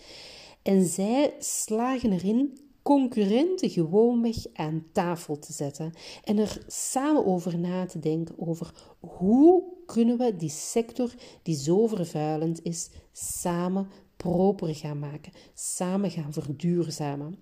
En 0.63 0.87
zij 0.87 1.35
slagen 1.39 2.13
erin 2.13 2.59
concurrenten 2.83 3.71
gewoonweg 3.71 4.37
aan 4.53 4.87
tafel 4.93 5.39
te 5.39 5.53
zetten 5.53 5.93
en 6.25 6.39
er 6.39 6.65
samen 6.67 7.27
over 7.27 7.59
na 7.59 7.87
te 7.87 7.99
denken 7.99 8.35
over 8.39 8.75
hoe 9.01 9.65
kunnen 9.87 10.19
we 10.19 10.37
die 10.37 10.51
sector 10.51 11.15
die 11.43 11.57
zo 11.57 11.87
vervuilend 11.87 12.63
is 12.63 12.91
samen 13.13 13.89
proper 14.17 14.75
gaan 14.75 14.99
maken, 14.99 15.33
samen 15.55 16.11
gaan 16.11 16.33
verduurzamen. 16.33 17.39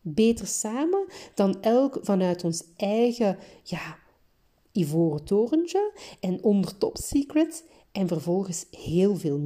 Beter 0.00 0.46
samen 0.46 1.06
dan 1.34 1.62
elk 1.62 1.98
vanuit 2.02 2.44
ons 2.44 2.64
eigen 2.76 3.38
ja, 3.62 3.98
ivoren 4.72 5.24
torentje 5.24 5.92
en 6.20 6.42
onder 6.44 6.78
top 6.78 6.96
secret 6.96 7.64
en 7.92 8.08
vervolgens 8.08 8.66
heel 8.70 9.16
veel 9.16 9.38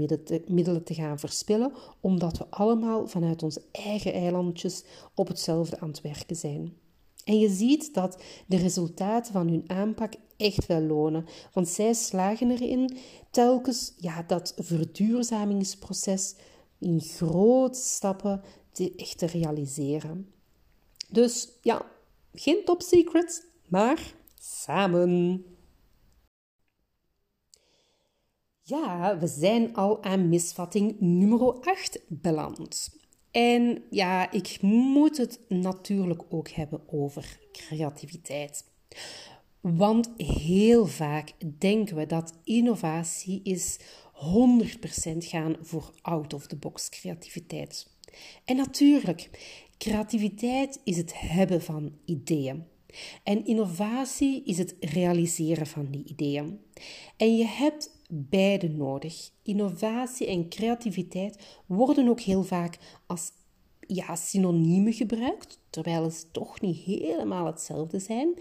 middelen 0.46 0.84
te 0.84 0.94
gaan 0.94 1.18
verspillen, 1.18 1.72
omdat 2.00 2.38
we 2.38 2.46
allemaal 2.50 3.06
vanuit 3.06 3.42
onze 3.42 3.62
eigen 3.72 4.12
eilandjes 4.12 4.84
op 5.14 5.28
hetzelfde 5.28 5.80
aan 5.80 5.88
het 5.88 6.00
werken 6.00 6.36
zijn. 6.36 6.76
En 7.24 7.38
je 7.38 7.48
ziet 7.48 7.94
dat 7.94 8.22
de 8.46 8.56
resultaten 8.56 9.32
van 9.32 9.48
hun 9.48 9.64
aanpak 9.66 10.12
echt 10.36 10.66
wel 10.66 10.80
lonen, 10.80 11.26
want 11.52 11.68
zij 11.68 11.94
slagen 11.94 12.50
erin 12.50 12.96
telkens 13.30 13.92
ja, 13.96 14.22
dat 14.22 14.54
verduurzamingsproces 14.56 16.34
in 16.78 17.00
grote 17.00 17.78
stappen 17.78 18.42
echt 18.96 19.18
te 19.18 19.26
realiseren. 19.26 20.32
Dus 21.08 21.48
ja, 21.62 21.86
geen 22.32 22.64
top 22.64 22.82
secrets, 22.82 23.42
maar 23.68 24.14
samen. 24.44 25.44
Ja, 28.62 29.18
we 29.18 29.26
zijn 29.26 29.74
al 29.74 30.02
aan 30.02 30.28
misvatting 30.28 31.00
nummer 31.00 31.60
8 31.60 32.00
beland. 32.08 32.98
En 33.30 33.82
ja, 33.90 34.30
ik 34.30 34.58
moet 34.62 35.16
het 35.16 35.40
natuurlijk 35.48 36.22
ook 36.28 36.48
hebben 36.48 36.80
over 36.86 37.38
creativiteit. 37.52 38.64
Want 39.60 40.10
heel 40.16 40.86
vaak 40.86 41.32
denken 41.58 41.96
we 41.96 42.06
dat 42.06 42.38
innovatie 42.44 43.40
is 43.42 43.78
100% 44.12 45.16
gaan 45.18 45.56
voor 45.60 45.94
out-of-the-box 46.02 46.88
creativiteit. 46.88 47.96
En 48.44 48.56
natuurlijk, 48.56 49.30
creativiteit 49.78 50.80
is 50.84 50.96
het 50.96 51.20
hebben 51.20 51.62
van 51.62 51.98
ideeën. 52.04 52.72
En 53.22 53.46
innovatie 53.46 54.42
is 54.44 54.58
het 54.58 54.76
realiseren 54.80 55.66
van 55.66 55.90
die 55.90 56.04
ideeën. 56.04 56.60
En 57.16 57.36
je 57.36 57.44
hebt 57.44 57.90
beide 58.08 58.68
nodig. 58.68 59.30
Innovatie 59.42 60.26
en 60.26 60.48
creativiteit 60.48 61.60
worden 61.66 62.08
ook 62.08 62.20
heel 62.20 62.42
vaak 62.42 62.78
als 63.06 63.30
ja, 63.86 64.16
gebruikt, 64.92 65.60
terwijl 65.70 66.10
ze 66.10 66.30
toch 66.30 66.60
niet 66.60 66.76
helemaal 66.76 67.46
hetzelfde 67.46 67.98
zijn. 67.98 68.34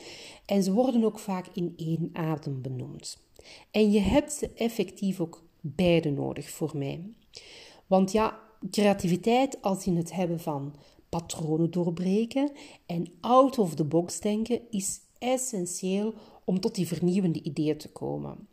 En 0.45 0.63
ze 0.63 0.73
worden 0.73 1.03
ook 1.03 1.19
vaak 1.19 1.47
in 1.53 1.73
één 1.77 2.09
adem 2.13 2.61
benoemd. 2.61 3.17
En 3.71 3.91
je 3.91 3.99
hebt 3.99 4.33
ze 4.33 4.49
effectief 4.55 5.19
ook 5.19 5.43
beide 5.61 6.11
nodig 6.11 6.49
voor 6.49 6.71
mij. 6.77 7.03
Want 7.87 8.11
ja, 8.11 8.39
creativiteit 8.71 9.61
als 9.61 9.85
in 9.85 9.97
het 9.97 10.13
hebben 10.13 10.39
van 10.39 10.75
patronen 11.13 11.71
doorbreken 11.71 12.51
en 12.85 13.07
out 13.21 13.57
of 13.57 13.75
the 13.75 13.83
box 13.83 14.19
denken 14.19 14.61
is 14.69 14.99
essentieel 15.17 16.13
om 16.45 16.59
tot 16.59 16.75
die 16.75 16.87
vernieuwende 16.87 17.41
ideeën 17.41 17.77
te 17.77 17.91
komen. 17.91 18.47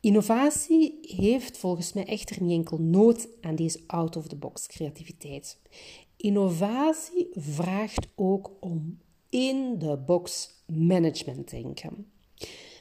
Innovatie 0.00 0.98
heeft 1.00 1.56
volgens 1.56 1.92
mij 1.92 2.04
echter 2.06 2.42
niet 2.42 2.52
enkel 2.52 2.78
nood 2.78 3.28
aan 3.40 3.54
deze 3.54 3.80
out-of-the-box 3.86 4.66
creativiteit. 4.66 5.58
Innovatie 6.16 7.28
vraagt 7.32 8.06
ook 8.14 8.50
om 8.60 8.98
in 9.28 9.78
de 9.78 9.98
box 10.06 10.50
management 10.66 11.50
denken. 11.50 12.06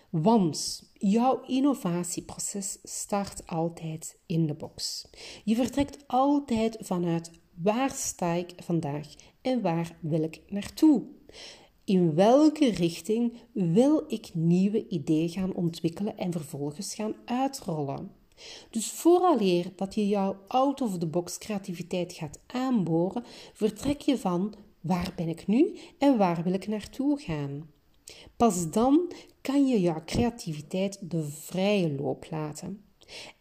Want 0.09 0.89
jouw 0.93 1.41
innovatieproces 1.47 2.77
start 2.83 3.47
altijd 3.47 4.17
in 4.25 4.47
de 4.47 4.53
box. 4.53 5.07
Je 5.43 5.55
vertrekt 5.55 6.03
altijd 6.07 6.77
vanuit 6.79 7.31
waar 7.61 7.91
sta 7.91 8.33
ik 8.33 8.53
vandaag 8.63 9.07
en 9.41 9.61
waar 9.61 9.97
wil 9.99 10.23
ik 10.23 10.41
naartoe. 10.47 11.03
In 11.83 12.15
welke 12.15 12.69
richting 12.69 13.33
wil 13.51 14.03
ik 14.07 14.29
nieuwe 14.33 14.87
ideeën 14.87 15.29
gaan 15.29 15.53
ontwikkelen 15.53 16.17
en 16.17 16.31
vervolgens 16.31 16.95
gaan 16.95 17.15
uitrollen? 17.25 18.11
Dus 18.69 18.91
vooraleer 18.91 19.71
dat 19.75 19.95
je 19.95 20.07
jouw 20.07 20.37
out-of-the-box 20.47 21.37
creativiteit 21.37 22.13
gaat 22.13 22.39
aanboren, 22.47 23.23
vertrek 23.53 24.01
je 24.01 24.17
van 24.17 24.53
waar 24.81 25.13
ben 25.15 25.27
ik 25.27 25.47
nu 25.47 25.77
en 25.97 26.17
waar 26.17 26.43
wil 26.43 26.53
ik 26.53 26.67
naartoe 26.67 27.19
gaan. 27.19 27.69
Pas 28.37 28.71
dan 28.71 29.11
kan 29.41 29.67
je 29.67 29.81
jouw 29.81 30.01
creativiteit 30.05 31.11
de 31.11 31.23
vrije 31.23 31.91
loop 31.91 32.27
laten. 32.29 32.83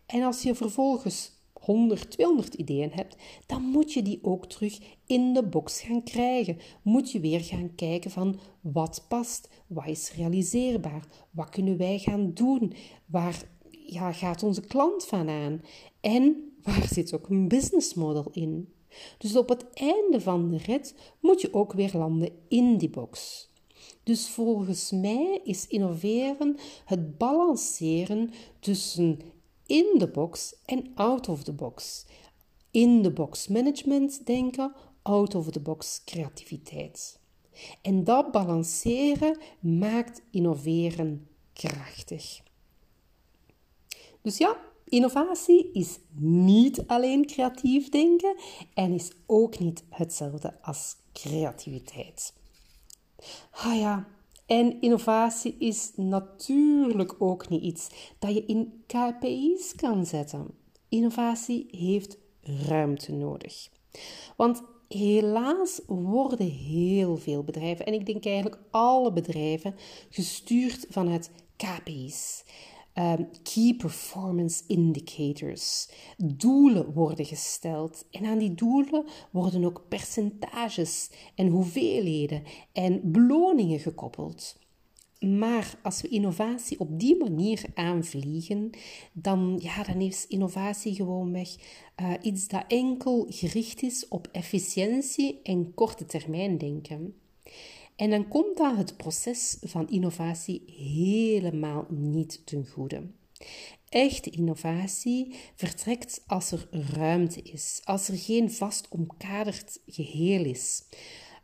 En 0.06 0.22
als 0.22 0.42
je 0.42 0.54
vervolgens 0.54 1.32
100, 1.64 2.10
200 2.10 2.54
ideeën 2.54 2.90
hebt, 2.92 3.16
dan 3.46 3.62
moet 3.62 3.92
je 3.92 4.02
die 4.02 4.18
ook 4.22 4.46
terug 4.46 4.78
in 5.06 5.32
de 5.32 5.42
box 5.42 5.80
gaan 5.80 6.02
krijgen. 6.02 6.58
Moet 6.82 7.12
je 7.12 7.20
weer 7.20 7.40
gaan 7.40 7.74
kijken 7.74 8.10
van 8.10 8.38
wat 8.60 9.04
past, 9.08 9.48
wat 9.66 9.86
is 9.86 10.12
realiseerbaar, 10.16 11.06
wat 11.30 11.48
kunnen 11.48 11.76
wij 11.76 11.98
gaan 11.98 12.30
doen, 12.34 12.72
waar 13.06 13.42
ja, 13.70 14.12
gaat 14.12 14.42
onze 14.42 14.60
klant 14.60 15.04
van 15.04 15.28
aan 15.28 15.60
en 16.00 16.52
waar 16.62 16.88
zit 16.88 17.14
ook 17.14 17.28
een 17.28 17.48
business 17.48 17.94
model 17.94 18.28
in. 18.32 18.68
Dus 19.18 19.36
op 19.36 19.48
het 19.48 19.66
einde 19.72 20.20
van 20.20 20.50
de 20.50 20.56
rit 20.56 20.94
moet 21.20 21.40
je 21.40 21.54
ook 21.54 21.72
weer 21.72 21.90
landen 21.92 22.30
in 22.48 22.76
die 22.76 22.90
box. 22.90 23.48
Dus 24.02 24.28
volgens 24.28 24.90
mij 24.90 25.40
is 25.44 25.66
innoveren 25.66 26.56
het 26.84 27.18
balanceren 27.18 28.30
tussen 28.60 29.18
in 29.66 29.94
de 29.98 30.08
box 30.08 30.54
en 30.64 30.92
out 30.94 31.28
of 31.28 31.42
the 31.42 31.52
box. 31.52 32.06
In 32.70 33.02
de 33.02 33.12
box 33.12 33.48
management 33.48 34.26
denken, 34.26 34.74
out 35.02 35.34
of 35.34 35.50
the 35.50 35.60
box 35.60 36.02
creativiteit. 36.04 37.18
En 37.82 38.04
dat 38.04 38.32
balanceren 38.32 39.38
maakt 39.60 40.22
innoveren 40.30 41.28
krachtig. 41.52 42.42
Dus 44.22 44.38
ja, 44.38 44.60
innovatie 44.84 45.72
is 45.72 45.98
niet 46.18 46.86
alleen 46.86 47.26
creatief 47.26 47.88
denken 47.88 48.36
en 48.74 48.92
is 48.92 49.12
ook 49.26 49.58
niet 49.58 49.84
hetzelfde 49.88 50.62
als 50.62 50.96
creativiteit. 51.12 52.34
Ah 53.50 53.78
ja, 53.78 54.08
en 54.46 54.80
innovatie 54.80 55.56
is 55.58 55.92
natuurlijk 55.96 57.14
ook 57.18 57.48
niet 57.48 57.62
iets 57.62 57.88
dat 58.18 58.34
je 58.34 58.44
in 58.44 58.84
KPI's 58.86 59.74
kan 59.74 60.06
zetten. 60.06 60.46
Innovatie 60.88 61.66
heeft 61.70 62.18
ruimte 62.40 63.12
nodig. 63.12 63.68
Want 64.36 64.62
helaas 64.88 65.80
worden 65.86 66.50
heel 66.50 67.16
veel 67.16 67.44
bedrijven, 67.44 67.86
en 67.86 67.92
ik 67.92 68.06
denk 68.06 68.24
eigenlijk 68.24 68.58
alle 68.70 69.12
bedrijven, 69.12 69.74
gestuurd 70.10 70.86
vanuit 70.90 71.30
KPI's. 71.56 72.44
Um, 72.98 73.28
key 73.42 73.74
Performance 73.76 74.62
Indicators. 74.66 75.88
Doelen 76.16 76.92
worden 76.92 77.24
gesteld 77.24 78.06
en 78.10 78.24
aan 78.24 78.38
die 78.38 78.54
doelen 78.54 79.04
worden 79.30 79.64
ook 79.64 79.84
percentages 79.88 81.10
en 81.34 81.48
hoeveelheden 81.48 82.42
en 82.72 83.00
beloningen 83.04 83.78
gekoppeld. 83.78 84.56
Maar 85.20 85.78
als 85.82 86.00
we 86.00 86.08
innovatie 86.08 86.80
op 86.80 87.00
die 87.00 87.16
manier 87.16 87.64
aanvliegen, 87.74 88.70
dan, 89.12 89.58
ja, 89.62 89.82
dan 89.82 90.00
is 90.00 90.26
innovatie 90.26 90.94
gewoonweg 90.94 91.48
uh, 92.02 92.12
iets 92.22 92.48
dat 92.48 92.64
enkel 92.68 93.26
gericht 93.28 93.82
is 93.82 94.08
op 94.08 94.28
efficiëntie 94.32 95.40
en 95.42 95.74
korte 95.74 96.06
termijn 96.06 96.58
denken. 96.58 97.14
En 97.96 98.10
dan 98.10 98.28
komt 98.28 98.56
dat 98.56 98.76
het 98.76 98.96
proces 98.96 99.56
van 99.60 99.88
innovatie 99.88 100.62
helemaal 100.66 101.86
niet 101.88 102.46
ten 102.46 102.66
goede. 102.66 103.10
Echte 103.88 104.30
innovatie 104.30 105.34
vertrekt 105.54 106.22
als 106.26 106.50
er 106.50 106.68
ruimte 106.70 107.42
is, 107.42 107.80
als 107.84 108.08
er 108.08 108.18
geen 108.18 108.50
vast 108.50 108.88
omkaderd 108.88 109.80
geheel 109.86 110.44
is, 110.44 110.82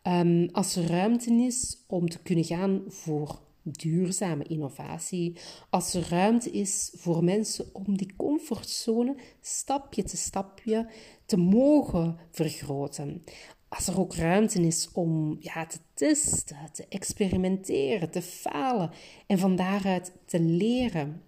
um, 0.03 0.49
als 0.53 0.77
er 0.77 0.87
ruimte 0.87 1.33
is 1.33 1.85
om 1.87 2.09
te 2.09 2.23
kunnen 2.23 2.45
gaan 2.45 2.83
voor 2.87 3.41
duurzame 3.63 4.45
innovatie, 4.45 5.37
als 5.71 5.95
er 5.95 6.09
ruimte 6.09 6.51
is 6.51 6.93
voor 6.95 7.25
mensen 7.25 7.75
om 7.75 7.97
die 7.97 8.17
comfortzone 8.17 9.17
stapje 9.41 10.03
te 10.03 10.17
stapje 10.17 10.91
te 11.27 11.37
mogen 11.37 12.19
vergroten, 12.31 13.25
als 13.71 13.87
er 13.87 14.01
ook 14.01 14.15
ruimte 14.15 14.61
is 14.61 14.89
om 14.93 15.37
ja, 15.41 15.67
te 15.67 15.79
testen, 15.95 16.57
te 16.73 16.87
experimenteren, 16.89 18.11
te 18.11 18.23
falen 18.23 18.91
en 19.27 19.39
van 19.39 19.57
daaruit 19.57 20.13
te 20.25 20.41
leren. 20.41 21.23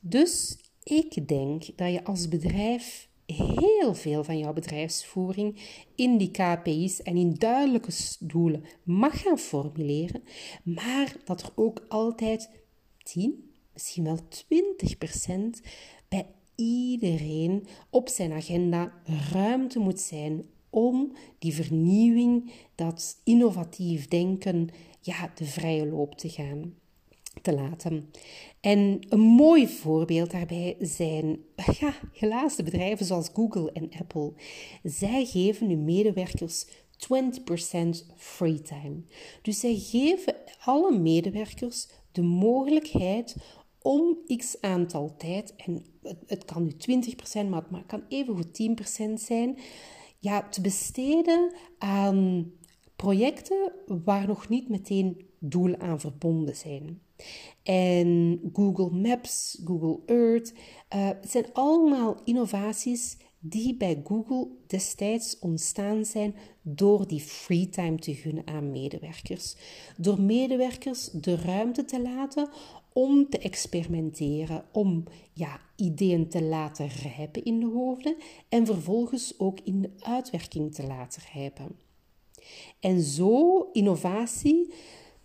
Dus 0.00 0.58
ik 0.82 1.28
denk 1.28 1.64
dat 1.76 1.92
je 1.92 2.04
als 2.04 2.28
bedrijf 2.28 3.08
heel 3.26 3.94
veel 3.94 4.24
van 4.24 4.38
jouw 4.38 4.52
bedrijfsvoering 4.52 5.58
in 5.94 6.18
die 6.18 6.30
KPI's 6.30 7.02
en 7.02 7.16
in 7.16 7.34
duidelijke 7.34 7.92
doelen 8.20 8.64
mag 8.82 9.22
gaan 9.22 9.38
formuleren, 9.38 10.22
maar 10.62 11.16
dat 11.24 11.42
er 11.42 11.52
ook 11.54 11.84
altijd 11.88 12.50
10, 13.02 13.50
misschien 13.72 14.04
wel 14.04 14.28
20 14.28 14.98
procent 14.98 15.60
bij 16.08 16.26
iedereen 16.54 17.66
op 17.90 18.08
zijn 18.08 18.32
agenda 18.32 18.92
ruimte 19.32 19.78
moet 19.78 20.00
zijn 20.00 20.44
om 20.70 21.12
die 21.38 21.54
vernieuwing, 21.54 22.50
dat 22.74 23.20
innovatief 23.24 24.08
denken, 24.08 24.68
ja, 25.00 25.32
de 25.34 25.44
vrije 25.44 25.86
loop 25.86 26.14
te 26.14 26.28
gaan 26.28 26.74
te 27.42 27.54
laten. 27.54 28.10
En 28.60 28.98
een 29.08 29.20
mooi 29.20 29.68
voorbeeld 29.68 30.30
daarbij 30.30 30.76
zijn, 30.80 31.38
ja, 31.80 31.94
helaas 32.12 32.56
de 32.56 32.62
bedrijven 32.62 33.06
zoals 33.06 33.30
Google 33.32 33.72
en 33.72 33.90
Apple. 33.98 34.32
Zij 34.82 35.24
geven 35.24 35.68
hun 35.68 35.84
medewerkers 35.84 36.66
20% 36.66 36.68
free 38.16 38.62
time. 38.62 39.02
Dus 39.42 39.60
zij 39.60 39.76
geven 39.76 40.34
alle 40.64 40.98
medewerkers 40.98 41.88
de 42.12 42.22
mogelijkheid 42.22 43.36
om 43.82 44.18
x 44.36 44.56
aantal 44.60 45.14
tijd, 45.16 45.54
en 45.56 45.84
het, 46.26 46.44
kan 46.44 46.62
nu 46.62 46.70
20%, 46.70 47.48
maar 47.48 47.64
het 47.70 47.86
kan 47.86 48.02
even 48.08 48.36
goed 48.36 48.80
10% 49.10 49.12
zijn, 49.14 49.58
ja, 50.20 50.48
te 50.48 50.60
besteden 50.60 51.52
aan 51.78 52.50
projecten 52.96 53.72
waar 54.04 54.26
nog 54.26 54.48
niet 54.48 54.68
meteen 54.68 55.28
doelen 55.38 55.80
aan 55.80 56.00
verbonden 56.00 56.56
zijn. 56.56 57.00
En 57.62 58.40
Google 58.52 58.90
Maps, 58.90 59.60
Google 59.64 59.98
Earth, 60.06 60.52
uh, 60.94 61.10
zijn 61.22 61.44
allemaal 61.52 62.20
innovaties 62.24 63.16
die 63.38 63.76
bij 63.76 64.00
Google 64.04 64.48
destijds 64.66 65.38
ontstaan 65.38 66.04
zijn 66.04 66.34
door 66.62 67.06
die 67.06 67.20
free 67.20 67.68
time 67.68 67.96
te 67.96 68.14
gunnen 68.14 68.46
aan 68.46 68.70
medewerkers. 68.70 69.56
Door 69.96 70.20
medewerkers 70.20 71.10
de 71.12 71.36
ruimte 71.36 71.84
te 71.84 72.02
laten 72.02 72.48
om 72.92 73.28
te 73.28 73.38
experimenteren, 73.38 74.64
om 74.72 75.04
ja, 75.32 75.60
ideeën 75.76 76.28
te 76.28 76.42
laten 76.42 76.88
rijpen 76.88 77.44
in 77.44 77.60
de 77.60 77.66
hoofden 77.66 78.16
en 78.48 78.66
vervolgens 78.66 79.34
ook 79.38 79.60
in 79.64 79.82
de 79.82 79.90
uitwerking 79.98 80.74
te 80.74 80.86
laten 80.86 81.22
rijpen. 81.32 81.78
En 82.80 83.00
zo 83.00 83.62
innovatie, 83.72 84.72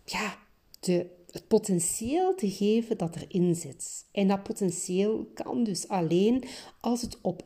ja, 0.03 0.37
de 0.79 1.15
het 1.35 1.47
potentieel 1.47 2.35
te 2.35 2.51
geven 2.51 2.97
dat 2.97 3.15
erin 3.15 3.55
zit. 3.55 4.05
En 4.11 4.27
dat 4.27 4.43
potentieel 4.43 5.29
kan 5.33 5.63
dus 5.63 5.87
alleen 5.87 6.43
als 6.81 7.01
het 7.01 7.17
op 7.21 7.43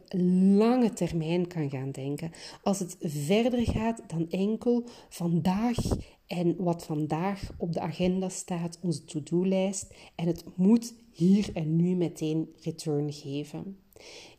lange 0.57 0.93
termijn 0.93 1.47
kan 1.47 1.69
gaan 1.69 1.91
denken. 1.91 2.31
Als 2.63 2.79
het 2.79 2.95
verder 2.99 3.63
gaat 3.65 4.03
dan 4.07 4.29
enkel 4.29 4.83
vandaag 5.09 5.77
en 6.29 6.55
wat 6.57 6.85
vandaag 6.85 7.51
op 7.57 7.73
de 7.73 7.79
agenda 7.79 8.29
staat, 8.29 8.79
onze 8.81 9.03
to-do-lijst. 9.03 9.93
En 10.15 10.27
het 10.27 10.43
moet 10.55 10.93
hier 11.11 11.49
en 11.53 11.75
nu 11.75 11.95
meteen 11.95 12.49
return 12.61 13.13
geven. 13.13 13.77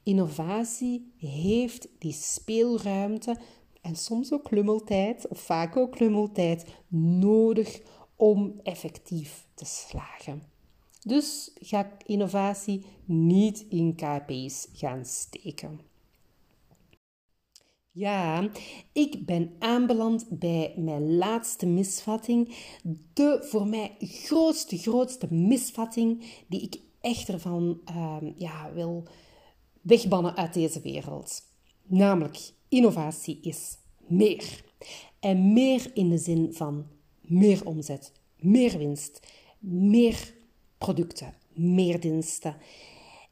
Innovatie 0.03 1.13
heeft 1.17 1.89
die 1.99 2.13
speelruimte 2.13 3.37
en 3.81 3.97
soms 3.97 4.33
ook 4.33 4.45
klummeltijd, 4.45 5.29
of 5.29 5.41
vaak 5.41 5.77
ook 5.77 5.93
klummeltijd, 5.93 6.67
nodig 7.21 7.81
om 8.17 8.61
effectief 8.63 9.47
te 9.55 9.65
slagen. 9.65 10.43
Dus 11.03 11.51
ga 11.55 11.97
innovatie 12.07 12.85
niet 13.05 13.67
in 13.69 13.95
KP's 13.95 14.69
gaan 14.73 15.05
steken. 15.05 15.90
Ja, 17.93 18.51
ik 18.93 19.27
ben 19.27 19.55
aanbeland 19.59 20.27
bij 20.29 20.75
mijn 20.77 21.17
laatste 21.17 21.67
misvatting. 21.67 22.55
De 23.13 23.39
voor 23.43 23.67
mij 23.67 23.97
grootste, 23.99 24.79
grootste 24.79 25.35
misvatting 25.35 26.25
die 26.49 26.61
ik 26.61 26.81
echt 27.01 27.29
ervan 27.29 27.81
uh, 27.91 28.17
ja, 28.37 28.73
wil 28.73 29.09
wegbannen 29.81 30.37
uit 30.37 30.55
deze 30.55 30.81
wereld. 30.81 31.43
Namelijk, 31.83 32.53
innovatie 32.69 33.41
is 33.41 33.77
meer. 34.07 34.65
En 35.21 35.53
meer 35.53 35.91
in 35.95 36.09
de 36.09 36.19
zin 36.19 36.53
van 36.53 36.87
meer 37.21 37.67
omzet, 37.67 38.13
meer 38.37 38.79
winst, 38.79 39.21
meer 39.59 40.35
producten, 40.79 41.35
meer 41.53 42.01
diensten. 42.01 42.57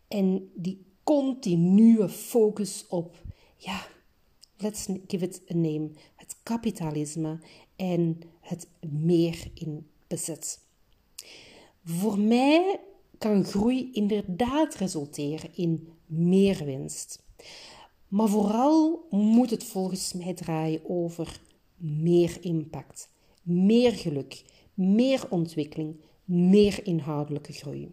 En 0.09 0.51
die 0.55 0.87
continue 1.05 2.09
focus 2.09 2.87
op, 2.89 3.23
ja, 3.57 3.87
let's 4.59 4.89
give 5.07 5.25
it 5.25 5.43
a 5.51 5.55
name, 5.55 5.91
het 6.17 6.37
kapitalisme 6.43 7.39
en 7.77 8.21
het 8.41 8.69
meer 8.81 9.51
in 9.55 9.87
bezit. 10.07 10.61
Voor 11.85 12.19
mij 12.19 12.81
kan 13.19 13.45
groei 13.45 13.91
inderdaad 13.93 14.75
resulteren 14.75 15.51
in 15.55 15.89
meer 16.07 16.65
winst. 16.65 17.23
Maar 18.09 18.29
vooral 18.29 19.07
moet 19.11 19.51
het 19.51 19.65
volgens 19.65 20.13
mij 20.13 20.35
draaien 20.35 20.81
over 20.89 21.41
meer 21.77 22.39
impact, 22.41 23.09
meer 23.43 23.93
geluk, 23.93 24.45
meer 24.75 25.27
ontwikkeling, 25.31 26.01
meer 26.25 26.87
inhoudelijke 26.87 27.53
groei. 27.53 27.93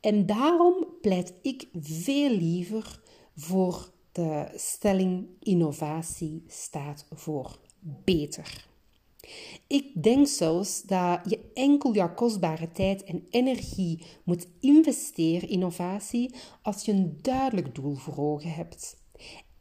En 0.00 0.26
daarom 0.26 0.86
pleit 1.00 1.34
ik 1.42 1.68
veel 1.80 2.30
liever 2.30 3.00
voor 3.36 3.92
de 4.12 4.48
stelling 4.54 5.26
innovatie 5.38 6.42
staat 6.46 7.06
voor 7.10 7.58
beter. 7.80 8.70
Ik 9.66 10.02
denk 10.02 10.26
zelfs 10.26 10.82
dat 10.82 11.20
je 11.24 11.50
enkel 11.54 11.94
jouw 11.94 12.14
kostbare 12.14 12.70
tijd 12.72 13.04
en 13.04 13.26
energie 13.30 14.02
moet 14.24 14.46
investeren 14.60 15.48
in 15.48 15.54
innovatie 15.54 16.34
als 16.62 16.84
je 16.84 16.92
een 16.92 17.18
duidelijk 17.22 17.74
doel 17.74 17.94
voor 17.94 18.18
ogen 18.18 18.52
hebt. 18.52 18.96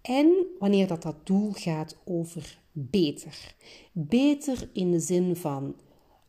En 0.02 0.46
wanneer 0.60 0.88
dat, 0.88 1.02
dat 1.02 1.26
doel 1.26 1.52
gaat 1.52 1.98
over 2.06 2.60
beter. 2.72 3.56
Beter 3.92 4.70
in 4.74 4.92
de 4.92 5.00
zin 5.00 5.36
van 5.36 5.76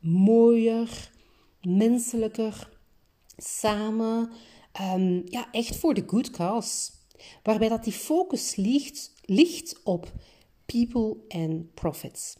mooier, 0.00 1.10
menselijker, 1.60 2.78
samen, 3.36 4.30
um, 4.80 5.22
ja, 5.24 5.48
echt 5.52 5.76
voor 5.76 5.94
de 5.94 6.04
good 6.06 6.30
cause. 6.30 6.90
Waarbij 7.42 7.68
dat 7.68 7.84
die 7.84 7.92
focus 7.92 8.56
ligt, 8.56 9.12
ligt 9.24 9.82
op 9.82 10.12
people 10.66 11.16
and 11.28 11.74
profits. 11.74 12.36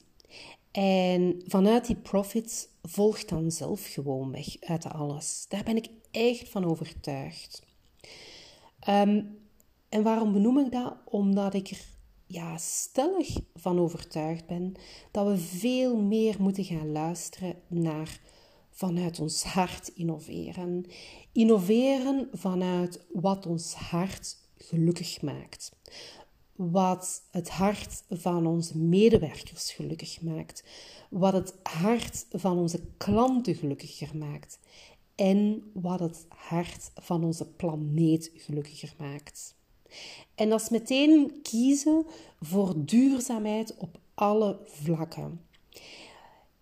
En 0.71 1.43
vanuit 1.47 1.87
die 1.87 1.97
profits 1.97 2.69
volgt 2.83 3.29
dan 3.29 3.51
zelf 3.51 3.87
gewoon 3.87 4.33
weg 4.33 4.61
uit 4.61 4.87
alles. 4.87 5.45
Daar 5.49 5.65
ben 5.65 5.77
ik 5.77 5.89
echt 6.11 6.49
van 6.49 6.65
overtuigd. 6.65 7.63
Um, 8.89 9.39
en 9.89 10.03
waarom 10.03 10.33
benoem 10.33 10.59
ik 10.59 10.73
dat? 10.73 10.95
Omdat 11.05 11.55
ik 11.55 11.69
er 11.69 11.81
ja, 12.27 12.59
stellig 12.59 13.37
van 13.55 13.79
overtuigd 13.79 14.47
ben 14.47 14.75
dat 15.11 15.27
we 15.27 15.39
veel 15.39 15.97
meer 15.97 16.37
moeten 16.39 16.65
gaan 16.65 16.93
luisteren 16.93 17.55
naar 17.69 18.21
vanuit 18.71 19.21
ons 19.21 19.43
hart 19.43 19.89
innoveren. 19.89 20.85
Innoveren 21.33 22.29
vanuit 22.33 23.05
wat 23.13 23.47
ons 23.47 23.75
hart 23.75 24.37
gelukkig 24.69 25.23
maakt. 25.23 25.73
Wat 26.57 27.23
het 27.31 27.49
hart 27.49 28.03
van 28.09 28.47
onze 28.47 28.79
medewerkers 28.79 29.73
gelukkig 29.73 30.21
maakt. 30.21 30.65
Wat 31.11 31.33
het 31.33 31.55
hart 31.63 32.27
van 32.31 32.59
onze 32.59 32.81
klanten 32.97 33.55
gelukkiger 33.55 34.17
maakt. 34.17 34.59
En 35.15 35.71
wat 35.73 36.01
het 36.01 36.27
hart 36.29 36.91
van 36.95 37.25
onze 37.25 37.47
planeet 37.47 38.31
gelukkiger 38.37 38.95
maakt. 38.99 39.55
En 40.35 40.49
dat 40.49 40.61
is 40.61 40.69
meteen 40.69 41.41
kiezen 41.43 42.07
voor 42.41 42.75
duurzaamheid 42.77 43.77
op 43.77 43.99
alle 44.15 44.59
vlakken. 44.65 45.41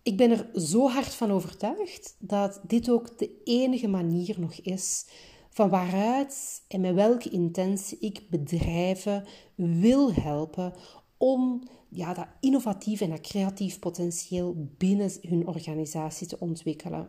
Ik 0.03 0.17
ben 0.17 0.31
er 0.31 0.61
zo 0.61 0.89
hard 0.89 1.15
van 1.15 1.31
overtuigd 1.31 2.17
dat 2.19 2.61
dit 2.67 2.91
ook 2.91 3.19
de 3.19 3.31
enige 3.45 3.89
manier 3.89 4.41
nog 4.41 4.55
is 4.55 5.07
van 5.51 5.69
waaruit 5.69 6.63
en 6.69 6.81
met 6.81 6.95
welke 6.95 7.31
intentie 7.31 7.99
ik 7.99 8.23
bedrijven 8.31 9.25
wil 9.55 10.13
helpen 10.13 10.73
om 11.17 11.63
ja, 11.89 12.15
dat 12.15 12.27
innovatief 12.41 13.01
en 13.01 13.11
dat 13.11 13.21
creatief 13.21 13.79
potentieel 13.79 14.71
binnen 14.79 15.11
hun 15.23 15.47
organisatie 15.47 16.27
te 16.27 16.41
ontwikkelen. 16.41 17.09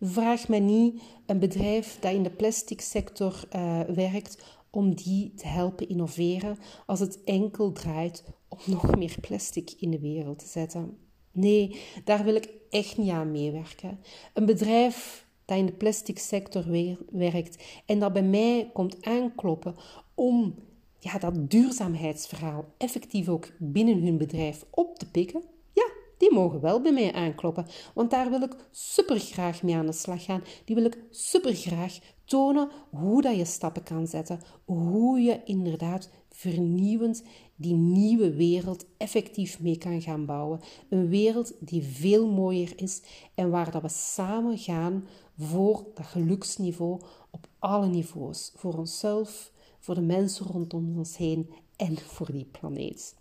Vraag 0.00 0.48
me 0.48 0.58
niet 0.58 1.02
een 1.26 1.38
bedrijf 1.38 1.98
dat 2.00 2.12
in 2.12 2.22
de 2.22 2.30
plastic 2.30 2.80
sector 2.80 3.44
uh, 3.54 3.80
werkt 3.80 4.60
om 4.70 4.94
die 4.94 5.34
te 5.34 5.46
helpen 5.46 5.88
innoveren 5.88 6.58
als 6.86 7.00
het 7.00 7.24
enkel 7.24 7.72
draait 7.72 8.24
om 8.48 8.58
nog 8.74 8.96
meer 8.96 9.16
plastic 9.20 9.70
in 9.70 9.90
de 9.90 10.00
wereld 10.00 10.38
te 10.38 10.46
zetten. 10.46 10.98
Nee, 11.32 11.80
daar 12.04 12.24
wil 12.24 12.34
ik 12.34 12.48
echt 12.70 12.96
niet 12.96 13.10
aan 13.10 13.30
meewerken. 13.30 14.00
Een 14.34 14.46
bedrijf 14.46 15.21
dat 15.44 15.58
in 15.58 15.66
de 15.66 15.72
plastic 15.72 16.18
sector 16.18 16.64
werkt 17.10 17.82
en 17.86 17.98
dat 17.98 18.12
bij 18.12 18.22
mij 18.22 18.70
komt 18.72 19.04
aankloppen 19.04 19.74
om 20.14 20.54
ja, 21.02 21.18
dat 21.18 21.50
duurzaamheidsverhaal 21.50 22.64
effectief 22.78 23.28
ook 23.28 23.48
binnen 23.58 24.02
hun 24.02 24.18
bedrijf 24.18 24.64
op 24.70 24.98
te 24.98 25.10
pikken, 25.10 25.42
ja, 25.72 25.84
die 26.18 26.32
mogen 26.32 26.60
wel 26.60 26.80
bij 26.80 26.92
mij 26.92 27.12
aankloppen. 27.12 27.66
Want 27.94 28.10
daar 28.10 28.30
wil 28.30 28.42
ik 28.42 28.56
super 28.70 29.18
graag 29.18 29.62
mee 29.62 29.76
aan 29.76 29.86
de 29.86 29.92
slag 29.92 30.24
gaan. 30.24 30.44
Die 30.64 30.76
wil 30.76 30.84
ik 30.84 30.98
super 31.10 31.54
graag 31.54 31.98
tonen 32.24 32.70
hoe 32.90 33.22
dat 33.22 33.36
je 33.36 33.44
stappen 33.44 33.82
kan 33.82 34.06
zetten, 34.06 34.40
hoe 34.64 35.20
je 35.20 35.40
inderdaad 35.44 36.10
vernieuwend 36.28 37.22
die 37.62 37.74
nieuwe 37.74 38.34
wereld 38.34 38.84
effectief 38.96 39.60
mee 39.60 39.78
kan 39.78 40.02
gaan 40.02 40.26
bouwen. 40.26 40.60
Een 40.88 41.08
wereld 41.08 41.54
die 41.60 41.82
veel 41.82 42.28
mooier 42.28 42.72
is 42.76 43.02
en 43.34 43.50
waar 43.50 43.70
dat 43.70 43.82
we 43.82 43.88
samen 43.88 44.58
gaan 44.58 45.06
voor 45.38 45.84
dat 45.94 46.06
geluksniveau 46.06 47.00
op 47.30 47.46
alle 47.58 47.86
niveaus. 47.86 48.52
Voor 48.54 48.78
onszelf, 48.78 49.52
voor 49.78 49.94
de 49.94 50.00
mensen 50.00 50.46
rondom 50.46 50.98
ons 50.98 51.16
heen 51.16 51.50
en 51.76 51.98
voor 51.98 52.32
die 52.32 52.44
planeet. 52.44 53.14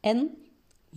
En 0.00 0.30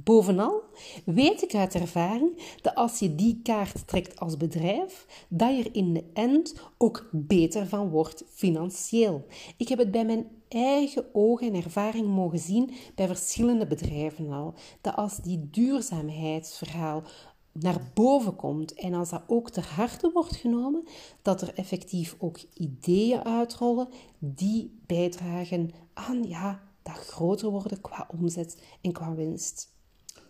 Bovenal 0.04 0.63
weet 1.06 1.41
ik 1.41 1.56
uit 1.56 1.75
ervaring 1.75 2.58
dat 2.62 2.75
als 2.75 2.99
je 2.99 3.15
die 3.15 3.39
kaart 3.43 3.88
trekt 3.88 4.19
als 4.19 4.38
bedrijf, 4.38 5.25
dat 5.28 5.58
je 5.58 5.63
er 5.63 5.75
in 5.75 5.93
de 5.93 6.04
end 6.13 6.56
ook 6.78 7.10
beter 7.12 7.67
van 7.67 7.89
wordt 7.89 8.23
financieel. 8.28 9.25
Ik 9.58 9.67
heb 9.67 9.80
het 9.80 9.91
bij 9.91 10.06
mijn 10.06 10.28
eigen 10.49 11.05
ogen 11.13 11.47
en 11.47 11.63
ervaring 11.63 12.07
mogen 12.07 12.39
zien 12.39 12.71
bij 12.95 13.07
verschillende 13.07 13.67
bedrijven 13.67 14.31
al. 14.31 14.53
Dat 14.81 14.95
als 14.95 15.17
die 15.17 15.49
duurzaamheidsverhaal 15.51 17.03
naar 17.51 17.91
boven 17.93 18.35
komt 18.35 18.73
en 18.73 18.93
als 18.93 19.09
dat 19.09 19.23
ook 19.27 19.49
ter 19.49 19.67
harte 19.75 20.12
wordt 20.13 20.35
genomen, 20.35 20.87
dat 21.21 21.41
er 21.41 21.54
effectief 21.54 22.15
ook 22.19 22.39
ideeën 22.54 23.23
uitrollen 23.23 23.87
die 24.19 24.79
bijdragen 24.85 25.71
aan 25.93 26.23
ja, 26.23 26.62
dat 26.83 26.95
groter 26.95 27.50
worden 27.50 27.81
qua 27.81 28.10
omzet 28.19 28.62
en 28.81 28.91
qua 28.91 29.13
winst. 29.13 29.77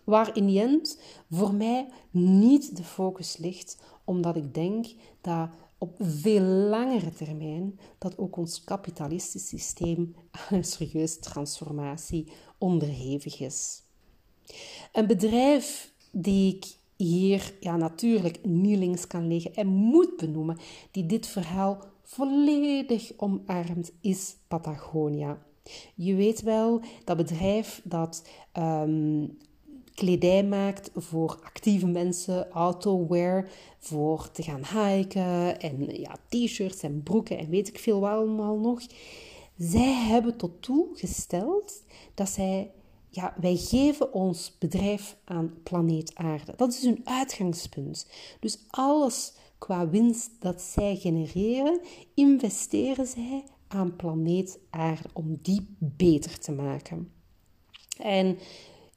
Waar 0.03 0.36
in 0.36 0.45
die 0.45 0.61
end 0.61 0.99
voor 1.30 1.53
mij 1.53 1.88
niet 2.11 2.78
de 2.78 2.84
focus 2.84 3.38
ligt, 3.38 3.78
omdat 4.03 4.36
ik 4.36 4.53
denk 4.53 4.86
dat 5.22 5.49
op 5.80 5.95
veel 5.99 6.41
langere 6.41 7.09
termijn 7.09 7.80
dat 7.97 8.17
ook 8.17 8.38
ons 8.38 8.63
kapitalistisch 8.63 9.47
systeem 9.47 10.15
aan 10.32 10.41
een 10.57 10.63
serieuze 10.63 11.19
transformatie 11.19 12.32
onderhevig 12.57 13.39
is. 13.39 13.82
Een 14.93 15.07
bedrijf 15.07 15.93
die 16.11 16.55
ik 16.55 16.77
hier 16.95 17.53
ja, 17.59 17.75
natuurlijk 17.75 18.45
niet 18.45 18.77
links 18.77 19.07
kan 19.07 19.27
liggen 19.27 19.53
en 19.53 19.67
moet 19.67 20.17
benoemen, 20.17 20.57
die 20.91 21.05
dit 21.05 21.27
verhaal 21.27 21.84
volledig 22.03 23.11
omarmt, 23.17 23.91
is 24.01 24.36
Patagonia. 24.47 25.41
Je 25.95 26.15
weet 26.15 26.41
wel, 26.41 26.82
dat 27.03 27.17
bedrijf 27.17 27.82
dat 27.84 28.27
ehm, 28.51 29.27
kledij 30.00 30.43
maakt 30.43 30.91
voor 30.95 31.39
actieve 31.43 31.88
mensen, 31.88 32.50
autowear, 32.52 33.50
voor 33.80 34.32
te 34.32 34.43
gaan 34.43 34.66
hiken 34.66 35.60
en 35.60 36.00
ja, 36.00 36.16
t-shirts 36.30 36.82
en 36.82 37.04
broeken 37.04 37.38
en 37.38 37.50
weet 37.50 37.68
ik 37.68 37.80
veel 37.80 38.00
wat 38.00 38.10
allemaal 38.10 38.58
nog. 38.58 38.82
Zij 39.58 39.93
hebben 39.93 40.38
tot 40.38 40.66
doel 40.66 40.89
gesteld 40.93 41.84
dat 42.14 42.30
zij, 42.30 42.72
ja, 43.10 43.34
wij 43.41 43.56
geven 43.56 44.14
ons 44.14 44.58
bedrijf 44.60 45.18
aan 45.24 45.54
planeet 45.64 46.16
Aarde. 46.16 46.54
Dat 46.56 46.74
is 46.74 46.84
hun 46.84 47.02
uitgangspunt. 47.04 48.08
Dus 48.39 48.60
alles 48.68 49.34
qua 49.58 49.89
winst 49.89 50.32
dat 50.39 50.62
zij 50.62 50.95
genereren, 50.95 51.80
investeren 52.14 53.08
zij 53.08 53.43
aan 53.68 53.95
planeet 53.95 54.60
Aarde 54.70 55.10
om 55.14 55.39
die 55.41 55.76
beter 55.78 56.39
te 56.39 56.52
maken. 56.52 57.12
En 57.97 58.38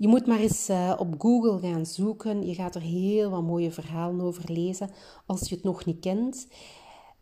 je 0.02 0.08
moet 0.08 0.26
maar 0.26 0.40
eens 0.40 0.70
uh, 0.70 0.94
op 0.98 1.14
Google 1.18 1.58
gaan 1.58 1.86
zoeken. 1.86 2.46
Je 2.46 2.54
gaat 2.54 2.74
er 2.74 2.80
heel 2.80 3.30
wat 3.30 3.42
mooie 3.42 3.70
verhalen 3.70 4.20
over 4.20 4.52
lezen 4.52 4.90
als 5.26 5.48
je 5.48 5.54
het 5.54 5.64
nog 5.64 5.84
niet 5.84 6.00
kent. 6.00 6.48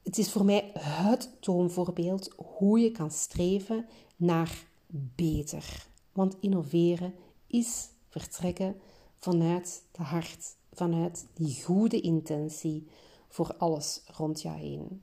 Het 0.03 0.19
is 0.19 0.31
voor 0.31 0.45
mij 0.45 0.71
het 0.79 1.31
toonvoorbeeld 1.41 2.33
hoe 2.37 2.81
je 2.81 2.91
kan 2.91 3.11
streven 3.11 3.87
naar 4.17 4.67
beter. 5.15 5.87
Want 6.13 6.37
innoveren 6.41 7.15
is 7.47 7.89
vertrekken 8.09 8.77
vanuit 9.15 9.83
de 9.93 10.03
hart, 10.03 10.57
vanuit 10.73 11.27
die 11.35 11.65
goede 11.65 12.01
intentie 12.01 12.87
voor 13.29 13.55
alles 13.59 14.03
rond 14.17 14.43
jou 14.43 14.59
heen. 14.59 15.03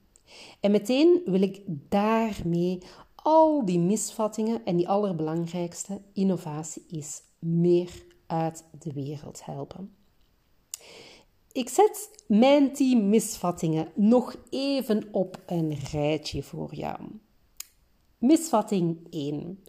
En 0.60 0.72
meteen 0.72 1.22
wil 1.26 1.42
ik 1.42 1.62
daarmee 1.90 2.82
al 3.16 3.66
die 3.66 3.80
misvattingen 3.80 4.66
en 4.66 4.78
die 4.78 4.90
allerbelangrijkste 4.90 6.02
innovatie 6.14 6.86
is 6.88 7.26
meer 7.40 8.06
uit 8.26 8.64
de 8.80 8.94
wereld 8.94 9.46
helpen. 9.46 9.96
Ik 11.52 11.70
zet 11.70 12.24
mijn 12.28 12.74
tien 12.74 13.10
misvattingen 13.10 13.92
nog 13.96 14.36
even 14.50 15.08
op 15.12 15.42
een 15.46 15.74
rijtje 15.92 16.44
voor 16.44 16.76
jou. 16.76 17.00
Misvatting 18.18 19.08
1. 19.10 19.64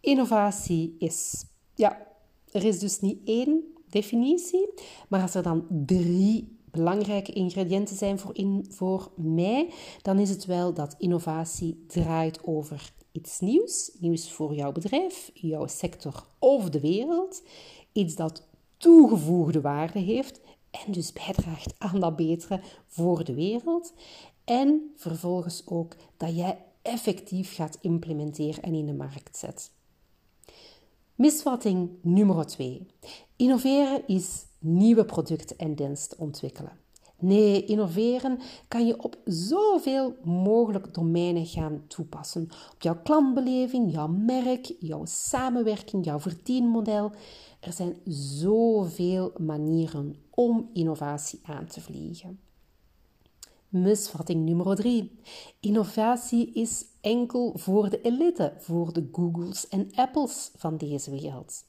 Innovatie 0.00 0.96
is. 0.98 1.44
Ja, 1.74 2.06
er 2.50 2.64
is 2.64 2.78
dus 2.78 3.00
niet 3.00 3.18
één 3.24 3.64
definitie, 3.88 4.72
maar 5.08 5.22
als 5.22 5.34
er 5.34 5.42
dan 5.42 5.66
drie 5.68 6.58
belangrijke 6.70 7.32
ingrediënten 7.32 7.96
zijn 7.96 8.18
voor, 8.18 8.36
in, 8.36 8.66
voor 8.68 9.10
mij, 9.16 9.72
dan 10.02 10.18
is 10.18 10.30
het 10.30 10.44
wel 10.44 10.74
dat 10.74 10.94
innovatie 10.98 11.84
draait 11.86 12.44
over 12.44 12.92
iets 13.12 13.40
nieuws, 13.40 13.90
nieuws 13.98 14.32
voor 14.32 14.54
jouw 14.54 14.72
bedrijf, 14.72 15.30
jouw 15.34 15.66
sector 15.66 16.26
of 16.38 16.70
de 16.70 16.80
wereld, 16.80 17.42
iets 17.92 18.14
dat 18.14 18.48
toegevoegde 18.76 19.60
waarde 19.60 19.98
heeft 19.98 20.40
en 20.70 20.92
dus 20.92 21.12
bijdraagt 21.12 21.74
aan 21.78 22.00
dat 22.00 22.16
betere 22.16 22.60
voor 22.86 23.24
de 23.24 23.34
wereld. 23.34 23.92
En 24.44 24.92
vervolgens 24.96 25.62
ook 25.66 25.96
dat 26.16 26.36
jij 26.36 26.58
effectief 26.82 27.54
gaat 27.54 27.78
implementeren 27.80 28.62
en 28.62 28.74
in 28.74 28.86
de 28.86 28.94
markt 28.94 29.36
zet. 29.36 29.70
Misvatting 31.14 31.90
nummer 32.02 32.46
2. 32.46 32.86
Innoveren 33.36 34.06
is 34.06 34.44
nieuwe 34.58 35.04
producten 35.04 35.58
en 35.58 35.74
diensten 35.74 36.18
ontwikkelen. 36.18 36.78
Nee, 37.20 37.64
innoveren 37.64 38.38
kan 38.68 38.86
je 38.86 39.02
op 39.02 39.16
zoveel 39.24 40.16
mogelijk 40.24 40.94
domeinen 40.94 41.46
gaan 41.46 41.84
toepassen. 41.88 42.48
Op 42.72 42.82
jouw 42.82 43.00
klantbeleving, 43.02 43.92
jouw 43.92 44.08
merk, 44.08 44.74
jouw 44.78 45.04
samenwerking, 45.04 46.04
jouw 46.04 46.20
verdienmodel. 46.20 47.12
Er 47.60 47.72
zijn 47.72 47.96
zoveel 48.14 49.32
manieren 49.36 50.16
om 50.30 50.70
innovatie 50.72 51.40
aan 51.42 51.66
te 51.66 51.80
vliegen. 51.80 52.40
Misvatting 53.68 54.44
nummer 54.44 54.76
3. 54.76 55.18
Innovatie 55.60 56.52
is 56.52 56.84
enkel 57.00 57.52
voor 57.56 57.90
de 57.90 58.00
elite, 58.00 58.54
voor 58.58 58.92
de 58.92 59.08
Googles 59.12 59.68
en 59.68 59.90
Apples 59.94 60.50
van 60.56 60.76
deze 60.76 61.10
wereld. 61.10 61.64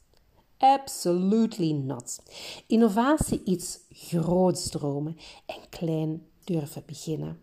Absolutely 0.61 1.71
not. 1.71 2.19
Innovatie 2.67 3.41
is 3.43 3.79
groots 3.89 4.69
dromen 4.69 5.17
en 5.45 5.69
klein 5.69 6.25
durven 6.43 6.83
beginnen. 6.85 7.41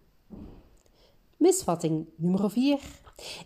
Misvatting 1.36 2.06
nummer 2.16 2.50
4. 2.50 2.78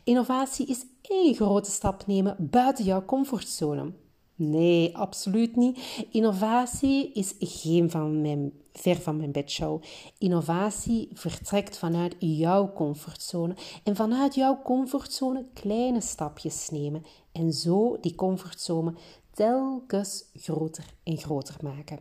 Innovatie 0.05 0.67
is 0.67 0.85
één 1.03 1.35
grote 1.35 1.71
stap 1.71 2.07
nemen 2.07 2.37
buiten 2.39 2.85
jouw 2.85 3.05
comfortzone. 3.05 3.93
Nee, 4.35 4.97
absoluut 4.97 5.57
niet. 5.57 6.07
Innovatie 6.11 7.13
is 7.13 7.35
geen 7.39 7.91
van 7.91 8.21
mijn, 8.21 8.53
ver 8.73 8.97
van 8.97 9.17
mijn 9.17 9.33
bedshow. 9.33 9.83
Innovatie 10.19 11.09
vertrekt 11.13 11.79
vanuit 11.79 12.17
jouw 12.19 12.73
comfortzone 12.73 13.55
en 13.85 13.97
vanuit 13.97 14.35
jouw 14.35 14.63
comfortzone 14.63 15.47
kleine 15.55 16.01
stapjes 16.01 16.69
nemen 16.71 17.05
en 17.33 17.53
zo 17.53 17.99
die 18.01 18.15
comfortzone 18.15 18.95
telkens 19.35 20.25
groter 20.35 20.95
en 21.03 21.17
groter 21.17 21.57
maken. 21.63 21.99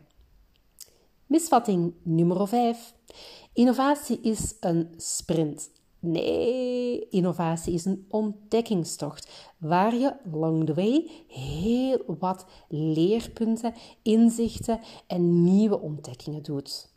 Misvatting 1.26 1.94
nummer 2.04 2.48
5. 2.48 2.94
Innovatie 3.54 4.22
is 4.22 4.56
een 4.60 4.94
sprint. 4.98 5.72
Nee, 6.00 7.10
innovatie 7.10 7.74
is 7.74 7.86
een 7.86 8.06
ontdekkingstocht 8.10 9.52
waar 9.58 9.96
je 9.96 10.16
along 10.32 10.66
the 10.66 10.74
way 10.74 11.10
heel 11.28 12.16
wat 12.20 12.46
leerpunten, 12.68 13.74
inzichten 14.02 14.80
en 15.08 15.44
nieuwe 15.44 15.80
ontdekkingen 15.80 16.44
doet. 16.44 16.94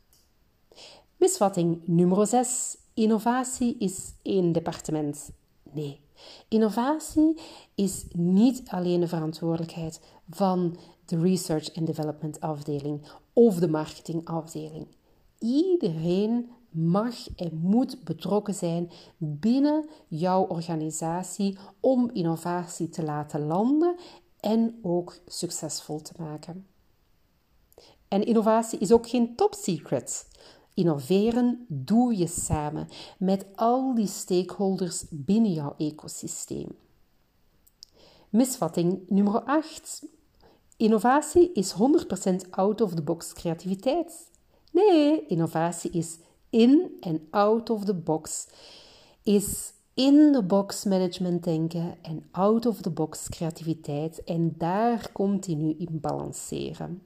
Misvatting 1.16 1.80
nummer 1.86 2.26
6. 2.26 2.76
Innovatie 2.94 3.76
is 3.78 4.14
één 4.22 4.52
departement. 4.52 5.30
Nee, 5.72 6.00
innovatie 6.48 7.40
is 7.74 8.04
niet 8.12 8.62
alleen 8.68 9.00
de 9.00 9.08
verantwoordelijkheid 9.08 10.00
van 10.30 10.76
de 11.04 11.18
research 11.18 11.74
and 11.74 11.86
development 11.86 12.40
afdeling 12.40 13.06
of 13.32 13.58
de 13.58 13.68
marketing 13.68 14.24
afdeling. 14.24 14.86
Iedereen 15.38 16.50
mag 16.70 17.14
en 17.36 17.58
moet 17.62 18.04
betrokken 18.04 18.54
zijn 18.54 18.90
binnen 19.16 19.88
jouw 20.08 20.46
organisatie 20.46 21.58
om 21.80 22.10
innovatie 22.12 22.88
te 22.88 23.02
laten 23.02 23.46
landen 23.46 23.96
en 24.40 24.78
ook 24.82 25.20
succesvol 25.26 26.00
te 26.00 26.12
maken. 26.18 26.66
En 28.08 28.26
innovatie 28.26 28.78
is 28.78 28.92
ook 28.92 29.08
geen 29.08 29.36
top 29.36 29.54
secret. 29.54 30.28
Innoveren 30.74 31.66
doe 31.68 32.16
je 32.16 32.26
samen 32.26 32.88
met 33.18 33.46
al 33.54 33.94
die 33.94 34.06
stakeholders 34.06 35.04
binnen 35.10 35.52
jouw 35.52 35.74
ecosysteem. 35.78 36.68
Misvatting 38.28 39.02
nummer 39.08 39.42
8. 39.42 40.04
Innovatie 40.76 41.52
is 41.52 41.74
100% 41.74 42.50
out-of-the-box 42.50 43.32
creativiteit. 43.32 44.30
Nee, 44.70 45.26
innovatie 45.26 45.90
is 45.90 46.18
in 46.50 46.96
en 47.00 47.26
out 47.30 47.70
of 47.70 47.84
the 47.84 47.94
box. 47.94 48.46
Is 49.22 49.72
in 49.94 50.32
de 50.32 50.42
box 50.42 50.84
management 50.84 51.44
denken 51.44 51.96
en 52.02 52.24
out 52.30 52.66
of 52.66 52.80
the 52.80 52.90
box 52.90 53.28
creativiteit 53.28 54.24
en 54.24 54.54
daar 54.58 55.12
continu 55.12 55.74
in 55.78 56.00
balanceren. 56.00 57.02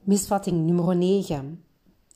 Misvatting 0.00 0.66
nummer 0.66 0.96
9. 0.96 1.64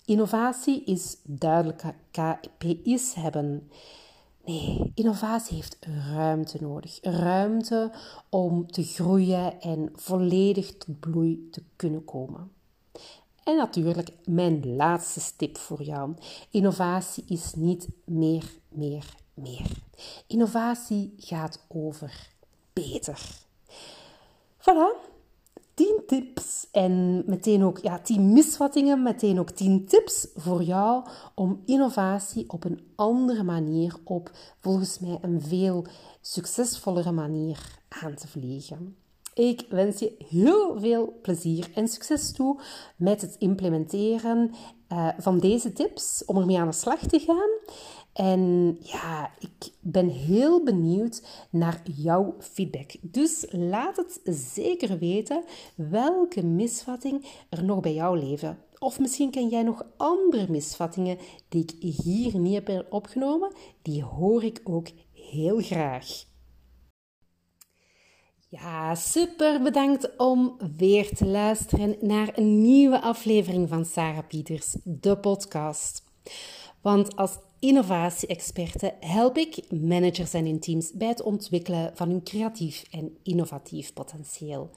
Innovatie 0.05 0.85
is 0.85 1.17
duidelijke 1.23 1.95
KPI's 2.11 3.15
hebben. 3.15 3.71
Nee, 4.45 4.93
innovatie 4.95 5.55
heeft 5.55 5.79
ruimte 6.15 6.59
nodig. 6.61 6.99
Ruimte 7.03 7.93
om 8.29 8.67
te 8.67 8.83
groeien 8.83 9.61
en 9.61 9.91
volledig 9.95 10.77
tot 10.77 11.01
bloei 11.01 11.49
te 11.51 11.63
kunnen 11.77 12.05
komen. 12.05 12.53
En 13.45 13.57
natuurlijk 13.57 14.11
mijn 14.25 14.77
laatste 14.77 15.37
tip 15.37 15.59
voor 15.59 15.83
jou. 15.83 16.15
Innovatie 16.51 17.25
is 17.27 17.55
niet 17.55 17.89
meer, 18.05 18.45
meer, 18.69 19.15
meer. 19.35 19.71
Innovatie 20.27 21.15
gaat 21.19 21.65
over 21.69 22.29
beter. 22.73 23.47
Voilà, 24.59 25.14
10 25.75 26.03
tips 26.07 26.69
en 26.73 27.23
meteen 27.27 27.65
ook 27.65 27.79
ja, 27.79 27.99
10 27.99 28.33
misvattingen, 28.33 29.03
meteen 29.03 29.39
ook 29.39 29.51
10 29.51 29.87
tips 29.87 30.29
voor 30.35 30.63
jou 30.63 31.07
om 31.35 31.63
innovatie 31.65 32.51
op 32.51 32.65
een 32.65 32.81
andere 32.95 33.43
manier, 33.43 33.97
op 34.05 34.31
volgens 34.61 34.99
mij 34.99 35.19
een 35.21 35.43
veel 35.43 35.87
succesvollere 36.21 37.13
manier 37.13 37.79
aan 37.89 38.15
te 38.15 38.29
vliegen. 38.29 38.97
Ik 39.35 39.67
wens 39.69 39.99
je 39.99 40.15
heel 40.29 40.81
veel 40.81 41.19
plezier 41.23 41.71
en 41.75 41.89
succes 41.89 42.33
toe 42.33 42.61
met 42.97 43.21
het 43.21 43.37
implementeren 43.39 44.51
uh, 44.93 45.09
van 45.19 45.39
deze 45.39 45.73
tips 45.73 46.25
om 46.25 46.37
ermee 46.37 46.59
aan 46.59 46.69
de 46.69 46.73
slag 46.73 46.99
te 46.99 47.19
gaan. 47.19 47.51
En 48.15 48.77
ja, 48.81 49.31
ik 49.39 49.73
ben 49.81 50.09
heel 50.09 50.63
benieuwd 50.65 51.47
naar 51.51 51.83
jouw 51.95 52.35
feedback. 52.39 52.93
Dus 53.01 53.47
laat 53.51 53.97
het 53.97 54.21
zeker 54.53 54.99
weten 54.99 55.45
welke 55.75 56.45
misvatting 56.47 57.27
er 57.49 57.65
nog 57.65 57.81
bij 57.81 57.95
jou 57.95 58.19
leven. 58.19 58.59
Of 58.79 58.99
misschien 58.99 59.31
ken 59.31 59.49
jij 59.49 59.63
nog 59.63 59.87
andere 59.97 60.47
misvattingen 60.49 61.19
die 61.49 61.65
ik 61.65 61.95
hier 62.05 62.39
niet 62.39 62.55
heb 62.55 62.87
opgenomen. 62.91 63.53
Die 63.83 64.03
hoor 64.03 64.45
ik 64.45 64.61
ook 64.65 64.89
heel 65.13 65.61
graag. 65.61 66.07
Ja, 68.49 68.95
super 68.95 69.63
bedankt 69.63 70.17
om 70.17 70.57
weer 70.77 71.15
te 71.15 71.27
luisteren 71.27 71.97
naar 72.01 72.39
een 72.39 72.63
nieuwe 72.63 73.01
aflevering 73.01 73.69
van 73.69 73.85
Sarah 73.85 74.27
Pieters, 74.29 74.77
de 74.85 75.17
podcast. 75.19 76.03
Want 76.81 77.17
als 77.17 77.39
innovatie-experte 77.65 78.95
help 79.01 79.37
ik 79.37 79.71
managers 79.71 80.33
en 80.33 80.45
hun 80.45 80.61
teams 80.61 80.93
bij 80.93 81.09
het 81.09 81.23
ontwikkelen 81.23 81.91
van 81.95 82.09
hun 82.09 82.23
creatief 82.23 82.85
en 82.91 83.17
innovatief 83.23 83.93
potentieel, 83.93 84.71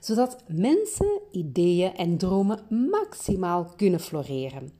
zodat 0.00 0.44
mensen, 0.46 1.20
ideeën 1.30 1.94
en 1.94 2.18
dromen 2.18 2.60
maximaal 2.90 3.72
kunnen 3.76 4.00
floreren. 4.00 4.72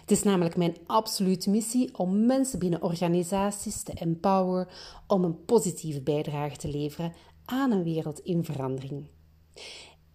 Het 0.00 0.10
is 0.10 0.22
namelijk 0.22 0.56
mijn 0.56 0.76
absolute 0.86 1.50
missie 1.50 1.98
om 1.98 2.26
mensen 2.26 2.58
binnen 2.58 2.82
organisaties 2.82 3.82
te 3.82 3.92
empoweren 3.92 4.68
om 5.06 5.24
een 5.24 5.44
positieve 5.44 6.00
bijdrage 6.00 6.56
te 6.56 6.68
leveren 6.68 7.12
aan 7.44 7.70
een 7.70 7.84
wereld 7.84 8.20
in 8.20 8.44
verandering. 8.44 9.08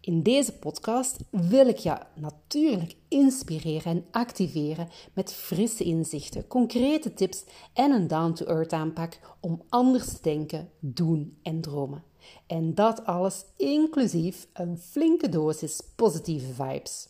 In 0.05 0.23
deze 0.23 0.53
podcast 0.53 1.17
wil 1.29 1.67
ik 1.67 1.77
je 1.77 1.97
natuurlijk 2.13 2.95
inspireren 3.07 3.91
en 3.91 4.05
activeren 4.11 4.89
met 5.13 5.33
frisse 5.33 5.83
inzichten, 5.83 6.47
concrete 6.47 7.13
tips 7.13 7.43
en 7.73 7.91
een 7.91 8.07
down-to-earth 8.07 8.73
aanpak 8.73 9.19
om 9.39 9.61
anders 9.69 10.07
te 10.07 10.17
denken, 10.21 10.69
doen 10.79 11.37
en 11.43 11.61
dromen. 11.61 12.03
En 12.47 12.75
dat 12.75 13.05
alles 13.05 13.45
inclusief 13.57 14.47
een 14.53 14.77
flinke 14.77 15.29
dosis 15.29 15.81
positieve 15.95 16.53
vibes. 16.53 17.07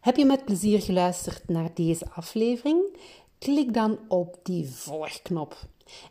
Heb 0.00 0.16
je 0.16 0.24
met 0.24 0.44
plezier 0.44 0.80
geluisterd 0.80 1.48
naar 1.48 1.70
deze 1.74 2.10
aflevering? 2.10 2.96
Klik 3.38 3.74
dan 3.74 3.98
op 4.08 4.38
die 4.42 4.70
volgknop. 4.70 5.56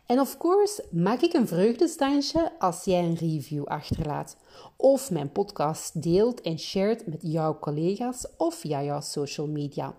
En 0.05 0.19
of 0.19 0.37
course 0.37 0.85
maak 0.91 1.21
ik 1.21 1.33
een 1.33 1.47
vreugdestansje 1.47 2.51
als 2.59 2.83
jij 2.83 3.03
een 3.03 3.15
review 3.15 3.65
achterlaat. 3.65 4.37
Of 4.75 5.11
mijn 5.11 5.31
podcast 5.31 6.01
deelt 6.03 6.41
en 6.41 6.59
shared 6.59 7.07
met 7.07 7.21
jouw 7.21 7.59
collega's 7.59 8.27
of 8.37 8.55
via 8.55 8.83
jouw 8.83 9.01
social 9.01 9.47
media. 9.47 9.95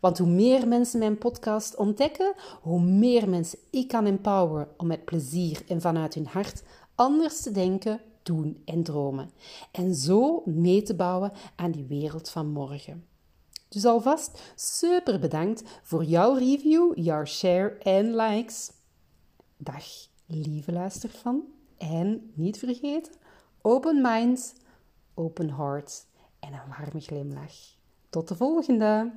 Want 0.00 0.18
hoe 0.18 0.28
meer 0.28 0.68
mensen 0.68 0.98
mijn 0.98 1.18
podcast 1.18 1.76
ontdekken, 1.76 2.34
hoe 2.62 2.80
meer 2.80 3.28
mensen 3.28 3.58
ik 3.70 3.88
kan 3.88 4.06
empoweren 4.06 4.68
om 4.76 4.86
met 4.86 5.04
plezier 5.04 5.62
en 5.68 5.80
vanuit 5.80 6.14
hun 6.14 6.26
hart 6.26 6.62
anders 6.94 7.40
te 7.40 7.50
denken, 7.50 8.00
doen 8.22 8.62
en 8.64 8.82
dromen. 8.82 9.30
En 9.70 9.94
zo 9.94 10.42
mee 10.44 10.82
te 10.82 10.94
bouwen 10.94 11.32
aan 11.56 11.70
die 11.70 11.84
wereld 11.84 12.28
van 12.28 12.46
morgen. 12.46 13.06
Dus 13.68 13.84
alvast 13.84 14.42
super 14.54 15.18
bedankt 15.18 15.62
voor 15.82 16.04
jouw 16.04 16.34
review, 16.34 16.92
jouw 16.98 17.24
share 17.24 17.68
en 17.78 18.16
likes. 18.16 18.70
Dag, 19.56 19.84
lieve 20.26 20.72
luisterfan. 20.72 21.42
En 21.78 22.32
niet 22.34 22.58
vergeten, 22.58 23.12
open 23.66 24.02
mind, 24.02 24.54
open 25.14 25.56
heart 25.56 26.06
en 26.38 26.52
een 26.52 26.68
warme 26.68 27.00
glimlach. 27.00 27.54
Tot 28.10 28.28
de 28.28 28.36
volgende! 28.36 29.12